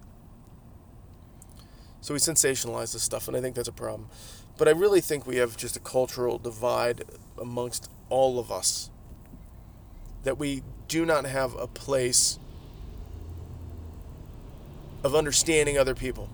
So 2.01 2.13
we 2.15 2.19
sensationalize 2.19 2.93
this 2.93 3.03
stuff, 3.03 3.27
and 3.27 3.37
I 3.37 3.41
think 3.41 3.55
that's 3.55 3.67
a 3.67 3.73
problem. 3.73 4.09
But 4.57 4.67
I 4.67 4.71
really 4.71 5.01
think 5.01 5.25
we 5.25 5.37
have 5.37 5.55
just 5.55 5.77
a 5.77 5.79
cultural 5.79 6.37
divide 6.37 7.05
amongst 7.39 7.89
all 8.09 8.39
of 8.39 8.51
us 8.51 8.89
that 10.23 10.37
we 10.37 10.63
do 10.87 11.05
not 11.05 11.25
have 11.25 11.55
a 11.55 11.67
place 11.67 12.37
of 15.03 15.15
understanding 15.15 15.77
other 15.77 15.95
people. 15.95 16.29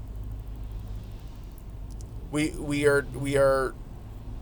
We 2.32 2.50
we 2.52 2.86
are 2.86 3.06
we 3.14 3.38
are 3.38 3.74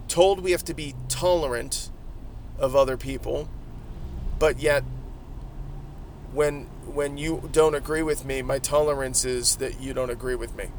told 0.07 0.39
we 0.39 0.51
have 0.51 0.65
to 0.65 0.73
be 0.73 0.95
tolerant 1.07 1.91
of 2.57 2.75
other 2.75 2.97
people, 2.97 3.49
but 4.39 4.59
yet 4.59 4.83
when 6.33 6.67
when 6.85 7.17
you 7.17 7.49
don't 7.51 7.75
agree 7.75 8.01
with 8.01 8.25
me, 8.25 8.41
my 8.41 8.57
tolerance 8.57 9.25
is 9.25 9.57
that 9.57 9.79
you 9.79 9.93
don't 9.93 10.09
agree 10.09 10.35
with 10.35 10.55
me. 10.55 10.69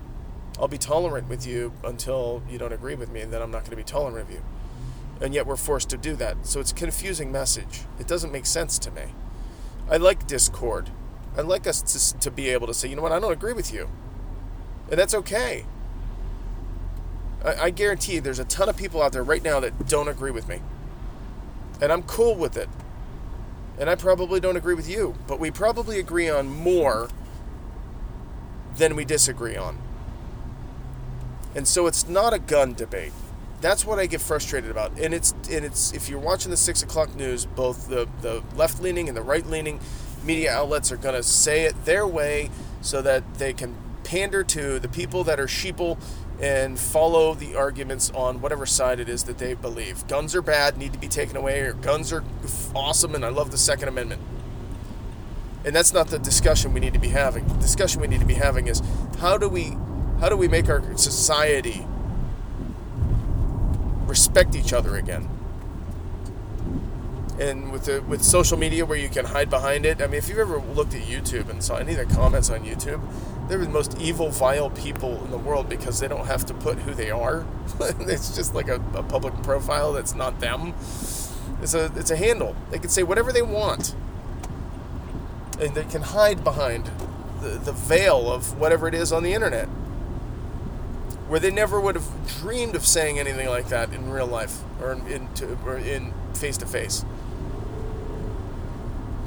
I'll 0.58 0.68
be 0.68 0.78
tolerant 0.78 1.28
with 1.28 1.46
you 1.46 1.72
until 1.84 2.42
you 2.48 2.58
don't 2.58 2.72
agree 2.72 2.94
with 2.94 3.10
me, 3.10 3.20
and 3.20 3.32
then 3.32 3.42
I'm 3.42 3.50
not 3.50 3.60
going 3.60 3.70
to 3.70 3.76
be 3.76 3.84
tolerant 3.84 4.28
of 4.28 4.34
you. 4.34 4.42
And 5.20 5.34
yet 5.34 5.46
we're 5.46 5.56
forced 5.56 5.90
to 5.90 5.96
do 5.96 6.16
that. 6.16 6.46
So 6.46 6.60
it's 6.60 6.72
a 6.72 6.74
confusing 6.74 7.30
message. 7.30 7.82
It 7.98 8.06
doesn't 8.06 8.32
make 8.32 8.46
sense 8.46 8.78
to 8.80 8.90
me. 8.90 9.14
I 9.90 9.96
like 9.98 10.26
discord. 10.26 10.90
I 11.36 11.42
like 11.42 11.66
us 11.66 11.82
to, 11.82 12.18
to 12.20 12.30
be 12.30 12.48
able 12.48 12.66
to 12.66 12.74
say, 12.74 12.88
you 12.88 12.96
know 12.96 13.02
what, 13.02 13.12
I 13.12 13.20
don't 13.20 13.32
agree 13.32 13.52
with 13.52 13.72
you. 13.72 13.88
And 14.90 14.98
that's 14.98 15.14
okay. 15.14 15.66
I, 17.44 17.64
I 17.64 17.70
guarantee 17.70 18.14
you 18.14 18.20
there's 18.20 18.38
a 18.38 18.44
ton 18.44 18.68
of 18.68 18.76
people 18.76 19.02
out 19.02 19.12
there 19.12 19.22
right 19.22 19.42
now 19.42 19.60
that 19.60 19.88
don't 19.88 20.08
agree 20.08 20.30
with 20.30 20.48
me. 20.48 20.60
And 21.80 21.92
I'm 21.92 22.02
cool 22.02 22.34
with 22.34 22.56
it. 22.56 22.68
And 23.78 23.90
I 23.90 23.94
probably 23.94 24.40
don't 24.40 24.56
agree 24.56 24.74
with 24.74 24.88
you, 24.88 25.14
but 25.26 25.38
we 25.38 25.50
probably 25.50 25.98
agree 25.98 26.30
on 26.30 26.48
more 26.48 27.10
than 28.76 28.96
we 28.96 29.04
disagree 29.04 29.56
on. 29.56 29.78
And 31.56 31.66
so 31.66 31.86
it's 31.86 32.06
not 32.06 32.34
a 32.34 32.38
gun 32.38 32.74
debate. 32.74 33.12
That's 33.62 33.86
what 33.86 33.98
I 33.98 34.06
get 34.06 34.20
frustrated 34.20 34.70
about. 34.70 34.92
And 35.00 35.14
it's 35.14 35.32
and 35.50 35.64
it's 35.64 35.92
if 35.92 36.08
you're 36.08 36.20
watching 36.20 36.50
the 36.50 36.56
six 36.56 36.82
o'clock 36.82 37.16
news, 37.16 37.46
both 37.46 37.88
the, 37.88 38.06
the 38.20 38.42
left 38.54 38.82
leaning 38.82 39.08
and 39.08 39.16
the 39.16 39.22
right 39.22 39.46
leaning 39.46 39.80
media 40.22 40.52
outlets 40.52 40.92
are 40.92 40.98
gonna 40.98 41.22
say 41.22 41.64
it 41.64 41.86
their 41.86 42.06
way 42.06 42.50
so 42.82 43.00
that 43.00 43.38
they 43.38 43.54
can 43.54 43.74
pander 44.04 44.44
to 44.44 44.78
the 44.78 44.88
people 44.88 45.24
that 45.24 45.40
are 45.40 45.46
sheeple 45.46 45.98
and 46.40 46.78
follow 46.78 47.32
the 47.32 47.54
arguments 47.56 48.10
on 48.10 48.42
whatever 48.42 48.66
side 48.66 49.00
it 49.00 49.08
is 49.08 49.24
that 49.24 49.38
they 49.38 49.54
believe. 49.54 50.06
Guns 50.06 50.34
are 50.34 50.42
bad, 50.42 50.76
need 50.76 50.92
to 50.92 50.98
be 50.98 51.08
taken 51.08 51.36
away, 51.36 51.60
or 51.60 51.72
guns 51.72 52.12
are 52.12 52.22
awesome, 52.74 53.14
and 53.14 53.24
I 53.24 53.30
love 53.30 53.50
the 53.50 53.58
Second 53.58 53.88
Amendment. 53.88 54.20
And 55.64 55.74
that's 55.74 55.94
not 55.94 56.08
the 56.08 56.18
discussion 56.18 56.74
we 56.74 56.80
need 56.80 56.92
to 56.92 57.00
be 57.00 57.08
having. 57.08 57.46
The 57.48 57.54
discussion 57.54 58.00
we 58.02 58.06
need 58.06 58.20
to 58.20 58.26
be 58.26 58.34
having 58.34 58.68
is 58.68 58.82
how 59.18 59.38
do 59.38 59.48
we 59.48 59.76
how 60.20 60.28
do 60.28 60.36
we 60.36 60.48
make 60.48 60.68
our 60.68 60.96
society 60.96 61.86
respect 64.06 64.54
each 64.54 64.72
other 64.72 64.96
again? 64.96 65.28
And 67.38 67.70
with 67.70 67.84
the 67.84 68.00
with 68.02 68.22
social 68.22 68.56
media 68.56 68.86
where 68.86 68.96
you 68.96 69.10
can 69.10 69.26
hide 69.26 69.50
behind 69.50 69.84
it, 69.84 70.00
I 70.00 70.06
mean, 70.06 70.14
if 70.14 70.28
you've 70.28 70.38
ever 70.38 70.58
looked 70.58 70.94
at 70.94 71.02
YouTube 71.02 71.50
and 71.50 71.62
saw 71.62 71.76
any 71.76 71.94
of 71.94 72.08
the 72.08 72.14
comments 72.14 72.48
on 72.48 72.64
YouTube, 72.64 73.00
they're 73.48 73.58
the 73.58 73.68
most 73.68 73.98
evil, 74.00 74.30
vile 74.30 74.70
people 74.70 75.22
in 75.24 75.30
the 75.30 75.38
world 75.38 75.68
because 75.68 76.00
they 76.00 76.08
don't 76.08 76.26
have 76.26 76.46
to 76.46 76.54
put 76.54 76.78
who 76.78 76.94
they 76.94 77.10
are. 77.10 77.46
it's 77.80 78.34
just 78.34 78.54
like 78.54 78.68
a, 78.68 78.76
a 78.94 79.02
public 79.02 79.34
profile 79.42 79.92
that's 79.92 80.14
not 80.14 80.40
them. 80.40 80.70
It's 81.60 81.74
a 81.74 81.92
it's 81.94 82.10
a 82.10 82.16
handle. 82.16 82.56
They 82.70 82.78
can 82.78 82.88
say 82.88 83.02
whatever 83.02 83.32
they 83.32 83.42
want, 83.42 83.94
and 85.60 85.74
they 85.74 85.84
can 85.84 86.02
hide 86.02 86.42
behind 86.42 86.90
the, 87.40 87.48
the 87.48 87.72
veil 87.72 88.32
of 88.32 88.58
whatever 88.58 88.88
it 88.88 88.94
is 88.94 89.12
on 89.12 89.22
the 89.22 89.34
internet, 89.34 89.68
where 91.28 91.40
they 91.40 91.50
never 91.50 91.80
would 91.80 91.94
have 91.94 92.08
dreamed 92.40 92.74
of 92.74 92.86
saying 92.86 93.18
anything 93.18 93.48
like 93.48 93.68
that 93.68 93.92
in 93.92 94.10
real 94.10 94.26
life 94.26 94.60
or 94.80 94.92
in 94.92 95.32
to, 95.34 95.58
or 95.64 95.76
in 95.76 96.12
face 96.34 96.56
to 96.58 96.66
face. 96.66 97.04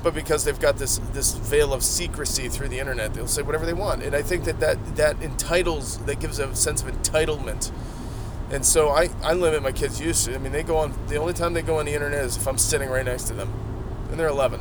But 0.01 0.13
because 0.13 0.45
they've 0.45 0.59
got 0.59 0.77
this 0.77 0.99
this 1.12 1.33
veil 1.33 1.73
of 1.73 1.83
secrecy 1.83 2.47
through 2.47 2.69
the 2.69 2.79
internet, 2.79 3.13
they'll 3.13 3.27
say 3.27 3.41
whatever 3.41 3.65
they 3.65 3.73
want, 3.73 4.01
and 4.01 4.15
I 4.15 4.21
think 4.21 4.45
that 4.45 4.59
that, 4.62 4.95
that 4.95 5.21
entitles 5.21 5.97
that 6.05 6.19
gives 6.19 6.39
a 6.39 6.55
sense 6.55 6.81
of 6.81 6.88
entitlement 6.88 7.71
and 8.51 8.65
so 8.65 8.89
I, 8.89 9.09
I 9.21 9.33
limit 9.33 9.62
my 9.62 9.71
kids' 9.71 10.01
use. 10.01 10.27
I 10.27 10.38
mean, 10.38 10.51
they 10.51 10.63
go 10.63 10.77
on, 10.77 10.93
the 11.07 11.17
only 11.17 11.33
time 11.33 11.53
they 11.53 11.62
go 11.62 11.77
on 11.77 11.85
the 11.85 11.93
internet 11.93 12.25
is 12.25 12.38
if 12.38 12.47
I'm 12.47 12.57
sitting 12.57 12.89
right 12.89 13.05
next 13.05 13.25
to 13.25 13.33
them. 13.33 13.53
And 14.09 14.19
they're 14.19 14.27
11. 14.27 14.59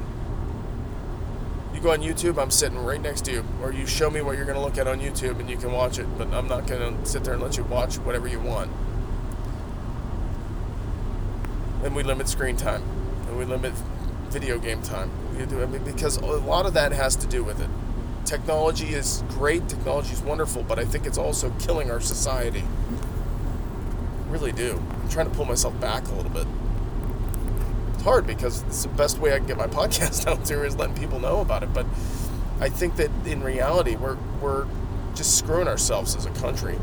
You 1.79 1.85
go 1.85 1.93
on 1.93 2.01
YouTube, 2.01 2.43
I'm 2.43 2.51
sitting 2.51 2.77
right 2.77 3.01
next 3.01 3.25
to 3.27 3.31
you. 3.31 3.45
Or 3.63 3.73
you 3.73 3.87
show 3.87 4.11
me 4.11 4.21
what 4.21 4.37
you're 4.37 4.47
going 4.47 4.57
to 4.57 4.61
look 4.61 4.79
at 4.79 4.89
on 4.89 4.99
YouTube 4.99 5.39
and 5.39 5.49
you 5.49 5.57
can 5.57 5.71
watch 5.71 6.01
it. 6.01 6.07
But 6.19 6.27
I'm 6.35 6.49
not 6.49 6.67
going 6.67 6.99
to 6.99 7.07
sit 7.07 7.23
there 7.23 7.35
and 7.35 7.41
let 7.41 7.57
you 7.57 7.63
watch 7.63 7.99
whatever 7.99 8.27
you 8.27 8.41
want. 8.41 8.69
And 11.85 11.95
we 11.95 12.03
limit 12.03 12.29
screen 12.29 12.57
time. 12.57 12.83
And 13.29 13.39
we 13.39 13.45
limit 13.45 13.75
video 14.31 14.59
game 14.59 14.83
time. 14.83 15.09
Do, 15.49 15.63
I 15.63 15.67
mean, 15.67 15.85
because 15.85 16.17
a 16.17 16.27
lot 16.27 16.67
of 16.67 16.75
that 16.75 16.91
has 16.91 17.15
to 17.15 17.29
do 17.29 17.45
with 17.45 17.61
it. 17.61 17.71
Technology 18.25 18.95
is 18.95 19.23
great, 19.29 19.69
technology 19.69 20.13
is 20.13 20.21
wonderful, 20.21 20.65
but 20.65 20.81
I 20.81 20.85
think 20.85 21.07
it's 21.07 21.17
also 21.17 21.51
killing 21.61 21.93
our 21.93 22.01
society 22.01 22.65
really 24.29 24.51
do. 24.51 24.83
I'm 25.01 25.09
trying 25.09 25.31
to 25.31 25.37
pull 25.37 25.45
myself 25.45 25.81
back 25.81 26.09
a 26.09 26.15
little 26.15 26.33
bit. 26.33 26.49
Hard 28.09 28.27
because 28.27 28.63
it's 28.63 28.85
the 28.85 28.89
best 28.89 29.19
way 29.19 29.35
I 29.35 29.37
can 29.37 29.47
get 29.47 29.59
my 29.59 29.67
podcast 29.81 30.27
out 30.27 30.43
there 30.47 30.65
is 30.65 30.77
letting 30.77 30.97
people 30.97 31.21
know 31.21 31.43
about 31.43 31.63
it. 31.63 31.75
But 31.75 31.85
I 32.59 32.71
think 32.71 32.97
that 32.97 33.11
in 33.27 33.43
reality, 33.43 33.97
we're 33.97 34.17
we're 34.41 34.67
just 35.15 35.37
screwing 35.37 35.69
ourselves 35.69 36.17
as 36.17 36.25
a 36.25 36.31
country. 36.31 36.79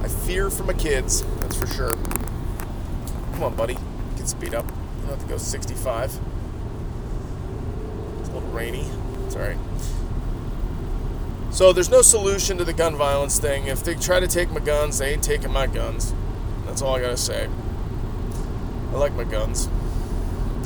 I 0.00 0.08
fear 0.08 0.48
for 0.48 0.62
my 0.62 0.72
kids, 0.72 1.22
that's 1.40 1.54
for 1.54 1.66
sure. 1.66 1.96
Come 3.32 3.42
on, 3.42 3.54
buddy, 3.54 3.76
get 4.16 4.26
speed 4.26 4.54
up. 4.54 4.64
You 5.02 5.10
have 5.10 5.20
to 5.20 5.26
go 5.26 5.36
65. 5.36 6.18
It's 8.20 8.28
a 8.30 8.32
little 8.32 8.48
rainy. 8.52 8.86
It's 9.26 9.36
all 9.36 9.42
right. 9.42 9.58
So 11.50 11.74
there's 11.74 11.90
no 11.90 12.00
solution 12.00 12.56
to 12.56 12.64
the 12.64 12.72
gun 12.72 12.96
violence 12.96 13.38
thing. 13.38 13.66
If 13.66 13.84
they 13.84 13.96
try 13.96 14.18
to 14.18 14.26
take 14.26 14.50
my 14.50 14.60
guns, 14.60 14.96
they 14.96 15.12
ain't 15.12 15.22
taking 15.22 15.52
my 15.52 15.66
guns. 15.66 16.14
That's 16.78 16.86
all 16.86 16.94
I 16.94 17.00
gotta 17.00 17.16
say. 17.16 17.48
I 18.92 18.96
like 18.98 19.12
my 19.14 19.24
guns. 19.24 19.68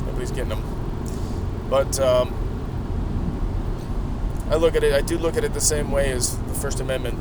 Nobody's 0.05 0.29
getting 0.29 0.49
them. 0.49 0.61
But 1.71 1.99
um, 1.99 2.31
I 4.51 4.57
look 4.57 4.75
at 4.75 4.83
it. 4.83 4.93
I 4.93 5.01
do 5.01 5.17
look 5.17 5.37
at 5.37 5.43
it 5.43 5.55
the 5.55 5.59
same 5.59 5.89
way 5.89 6.11
as 6.11 6.37
the 6.37 6.53
First 6.53 6.81
Amendment. 6.81 7.17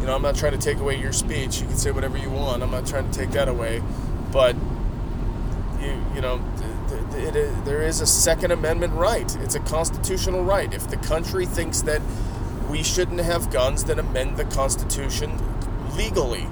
You 0.00 0.06
know, 0.06 0.14
I'm 0.14 0.22
not 0.22 0.36
trying 0.36 0.52
to 0.52 0.58
take 0.58 0.78
away 0.78 0.98
your 0.98 1.12
speech. 1.12 1.60
You 1.60 1.66
can 1.66 1.76
say 1.76 1.90
whatever 1.90 2.16
you 2.16 2.30
want. 2.30 2.62
I'm 2.62 2.70
not 2.70 2.86
trying 2.86 3.10
to 3.10 3.18
take 3.18 3.32
that 3.32 3.46
away. 3.46 3.82
But 4.32 4.56
you, 5.78 6.02
you 6.14 6.22
know, 6.22 6.42
it, 7.12 7.36
it, 7.36 7.64
there 7.66 7.82
is 7.82 8.00
a 8.00 8.06
Second 8.06 8.52
Amendment 8.52 8.94
right. 8.94 9.36
It's 9.40 9.54
a 9.54 9.60
constitutional 9.60 10.44
right. 10.44 10.72
If 10.72 10.88
the 10.88 10.96
country 10.96 11.44
thinks 11.44 11.82
that 11.82 12.00
we 12.70 12.82
shouldn't 12.82 13.20
have 13.20 13.50
guns 13.50 13.84
that 13.84 13.98
amend 13.98 14.38
the 14.38 14.46
Constitution 14.46 15.38
legally. 15.94 16.48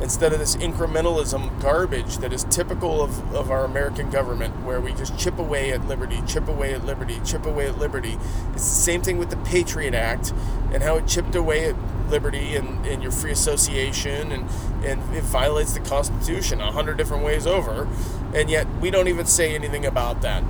Instead 0.00 0.32
of 0.32 0.38
this 0.38 0.54
incrementalism 0.56 1.60
garbage 1.60 2.18
that 2.18 2.32
is 2.32 2.44
typical 2.44 3.02
of, 3.02 3.34
of 3.34 3.50
our 3.50 3.64
American 3.64 4.10
government, 4.10 4.54
where 4.64 4.80
we 4.80 4.92
just 4.94 5.18
chip 5.18 5.38
away 5.38 5.72
at 5.72 5.86
liberty, 5.88 6.22
chip 6.26 6.46
away 6.46 6.72
at 6.72 6.84
liberty, 6.84 7.20
chip 7.24 7.44
away 7.46 7.66
at 7.66 7.78
liberty. 7.78 8.16
It's 8.52 8.64
the 8.64 8.82
same 8.82 9.02
thing 9.02 9.18
with 9.18 9.30
the 9.30 9.36
Patriot 9.38 9.94
Act 9.94 10.32
and 10.72 10.82
how 10.82 10.96
it 10.96 11.06
chipped 11.08 11.34
away 11.34 11.68
at 11.68 11.76
liberty 12.08 12.54
and, 12.54 12.86
and 12.86 13.02
your 13.02 13.12
free 13.12 13.32
association 13.32 14.32
and, 14.32 14.48
and 14.84 15.16
it 15.16 15.24
violates 15.24 15.72
the 15.72 15.80
Constitution 15.80 16.60
a 16.60 16.70
hundred 16.70 16.96
different 16.96 17.24
ways 17.24 17.46
over. 17.46 17.88
And 18.34 18.48
yet 18.48 18.66
we 18.80 18.90
don't 18.90 19.08
even 19.08 19.26
say 19.26 19.54
anything 19.54 19.84
about 19.84 20.22
that 20.22 20.44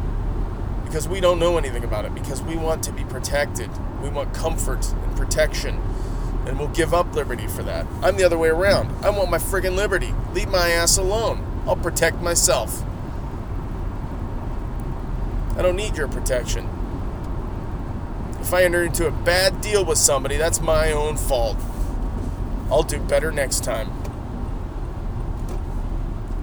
because 0.85 1.07
we 1.09 1.21
don't 1.21 1.39
know 1.39 1.59
anything 1.59 1.85
about 1.85 2.07
it, 2.07 2.15
because 2.15 2.43
we 2.43 2.57
want 2.57 2.83
to 2.83 2.93
be 2.93 3.05
protected. 3.05 3.71
We 4.03 4.09
want 4.09 4.33
comfort 4.33 4.91
and 4.91 5.17
protection, 5.17 5.79
and 6.49 6.59
we'll 6.59 6.69
give 6.69 6.95
up 6.95 7.15
liberty 7.15 7.47
for 7.47 7.63
that. 7.63 7.87
I'm 8.03 8.17
the 8.17 8.25
other 8.25 8.39
way 8.39 8.49
around. 8.49 9.05
I 9.05 9.11
want 9.11 9.31
my 9.31 9.39
friggin' 9.39 9.77
liberty. 9.77 10.15
Leave 10.33 10.49
my 10.49 10.71
ass 10.71 10.97
alone. 10.97 11.45
I'll 11.67 11.77
protect 11.77 12.23
myself. 12.23 12.83
I 15.57 15.63
don't 15.63 15.77
need 15.77 15.97
your 15.97 16.09
protection. 16.09 16.69
If 18.41 18.55
I 18.55 18.65
enter 18.65 18.83
into 18.83 19.07
a 19.07 19.11
bad 19.11 19.61
deal 19.61 19.85
with 19.85 19.99
somebody, 19.99 20.39
that's 20.39 20.61
my 20.61 20.91
own 20.91 21.19
fault. 21.19 21.59
I'll 22.71 22.83
do 22.83 22.99
better 22.99 23.31
next 23.31 23.63
time. 23.63 23.91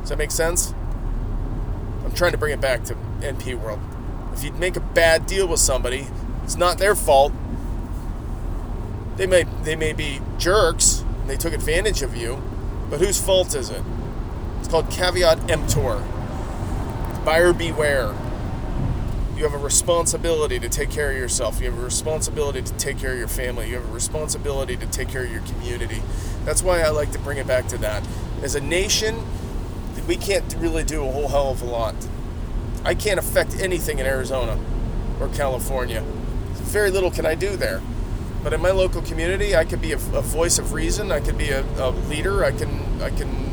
Does 0.01 0.09
that 0.09 0.17
make 0.19 0.31
sense? 0.31 0.75
I'm 2.03 2.11
trying 2.11 2.33
to 2.33 2.37
bring 2.37 2.53
it 2.53 2.61
back 2.61 2.83
to 2.85 2.95
NP 3.21 3.59
world. 3.59 3.79
If 4.33 4.43
you 4.43 4.51
make 4.51 4.75
a 4.75 4.81
bad 4.81 5.25
deal 5.25 5.47
with 5.47 5.59
somebody, 5.59 6.07
it's 6.43 6.57
not 6.57 6.77
their 6.77 6.93
fault. 6.93 7.33
They 9.17 9.27
may 9.27 9.43
they 9.63 9.75
may 9.75 9.93
be 9.93 10.21
jerks 10.37 11.01
and 11.21 11.29
they 11.29 11.37
took 11.37 11.53
advantage 11.53 12.01
of 12.01 12.15
you, 12.15 12.41
but 12.89 12.99
whose 12.99 13.19
fault 13.19 13.55
is 13.55 13.69
it? 13.69 13.83
It's 14.59 14.67
called 14.67 14.89
caveat 14.89 15.49
emptor. 15.49 16.03
Buyer 17.23 17.53
beware. 17.53 18.13
You 19.35 19.43
have 19.43 19.53
a 19.53 19.57
responsibility 19.57 20.59
to 20.59 20.69
take 20.69 20.89
care 20.89 21.11
of 21.11 21.17
yourself. 21.17 21.59
You 21.59 21.69
have 21.69 21.79
a 21.79 21.83
responsibility 21.83 22.61
to 22.61 22.73
take 22.73 22.97
care 22.97 23.13
of 23.13 23.19
your 23.19 23.27
family. 23.27 23.69
You 23.69 23.75
have 23.75 23.89
a 23.89 23.93
responsibility 23.93 24.77
to 24.77 24.85
take 24.87 25.09
care 25.09 25.25
of 25.25 25.31
your 25.31 25.41
community. 25.41 26.01
That's 26.45 26.63
why 26.63 26.81
I 26.81 26.89
like 26.89 27.11
to 27.11 27.19
bring 27.19 27.37
it 27.37 27.47
back 27.47 27.67
to 27.69 27.77
that. 27.79 28.07
As 28.41 28.55
a 28.55 28.61
nation, 28.61 29.25
we 30.07 30.15
can't 30.15 30.55
really 30.59 30.83
do 30.83 31.05
a 31.05 31.11
whole 31.11 31.27
hell 31.27 31.51
of 31.51 31.61
a 31.61 31.65
lot 31.65 31.95
I 32.85 32.93
can't 32.93 33.17
affect 33.19 33.59
anything 33.59 33.97
in 33.97 34.05
Arizona 34.05 34.59
or 35.19 35.27
California. 35.29 36.01
Very 36.65 36.91
little 36.91 37.09
can 37.09 37.25
I 37.25 37.33
do 37.33 37.57
there. 37.57 37.81
But 38.45 38.53
in 38.53 38.61
my 38.61 38.69
local 38.69 39.01
community, 39.01 39.55
I 39.55 39.65
could 39.65 39.81
be 39.81 39.91
a, 39.93 39.95
a 39.95 40.21
voice 40.21 40.59
of 40.59 40.71
reason. 40.71 41.11
I 41.11 41.19
could 41.19 41.35
be 41.35 41.49
a, 41.49 41.65
a, 41.79 41.89
leader. 41.89 42.45
I 42.45 42.51
can 42.51 43.01
I 43.01 43.09
can 43.09 43.49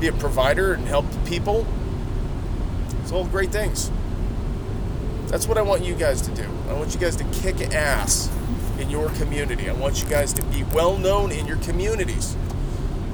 be 0.00 0.08
a 0.08 0.12
provider 0.14 0.72
and 0.72 0.88
help 0.88 1.04
people. 1.26 1.66
It's 3.02 3.12
all 3.12 3.26
great 3.26 3.52
things. 3.52 3.90
That's 5.26 5.46
what 5.46 5.58
I 5.58 5.62
want 5.62 5.84
you 5.84 5.94
guys 5.94 6.22
to 6.22 6.30
do. 6.30 6.48
I 6.70 6.72
want 6.72 6.94
you 6.94 6.98
guys 6.98 7.14
to 7.16 7.24
kick 7.24 7.60
ass 7.74 8.32
in 8.78 8.88
your 8.88 9.10
community. 9.10 9.68
I 9.68 9.74
want 9.74 10.02
you 10.02 10.08
guys 10.08 10.32
to 10.32 10.42
be 10.44 10.62
well 10.62 10.96
known 10.96 11.30
in 11.30 11.46
your 11.46 11.58
communities. 11.58 12.36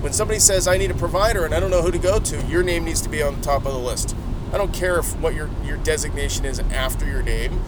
When 0.02 0.12
somebody 0.12 0.38
says 0.38 0.68
I 0.68 0.78
need 0.78 0.92
a 0.92 0.94
provider 0.94 1.44
and 1.44 1.52
I 1.52 1.58
don't 1.58 1.72
know 1.72 1.82
who 1.82 1.90
to 1.90 1.98
go 1.98 2.20
to, 2.20 2.42
your 2.46 2.62
name 2.62 2.84
needs 2.84 3.00
to 3.00 3.08
be 3.08 3.24
on 3.24 3.34
the 3.34 3.42
top 3.42 3.66
of 3.66 3.72
the 3.72 3.78
list. 3.80 4.14
I 4.52 4.56
don't 4.56 4.72
care 4.72 5.00
if 5.00 5.18
what 5.18 5.34
your, 5.34 5.50
your 5.64 5.78
designation 5.78 6.44
is 6.44 6.60
after 6.60 7.06
your 7.06 7.22
name. 7.22 7.60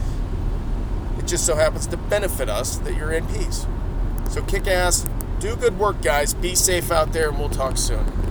It 1.24 1.28
just 1.28 1.46
so 1.46 1.56
happens 1.56 1.86
to 1.86 1.96
benefit 1.96 2.50
us 2.50 2.76
that 2.76 2.94
you're 2.96 3.08
NPs. 3.08 3.66
So 4.30 4.42
kick 4.42 4.66
ass, 4.66 5.06
do 5.40 5.56
good 5.56 5.78
work, 5.78 6.02
guys. 6.02 6.34
Be 6.34 6.54
safe 6.54 6.90
out 6.90 7.14
there, 7.14 7.30
and 7.30 7.38
we'll 7.38 7.48
talk 7.48 7.78
soon. 7.78 8.23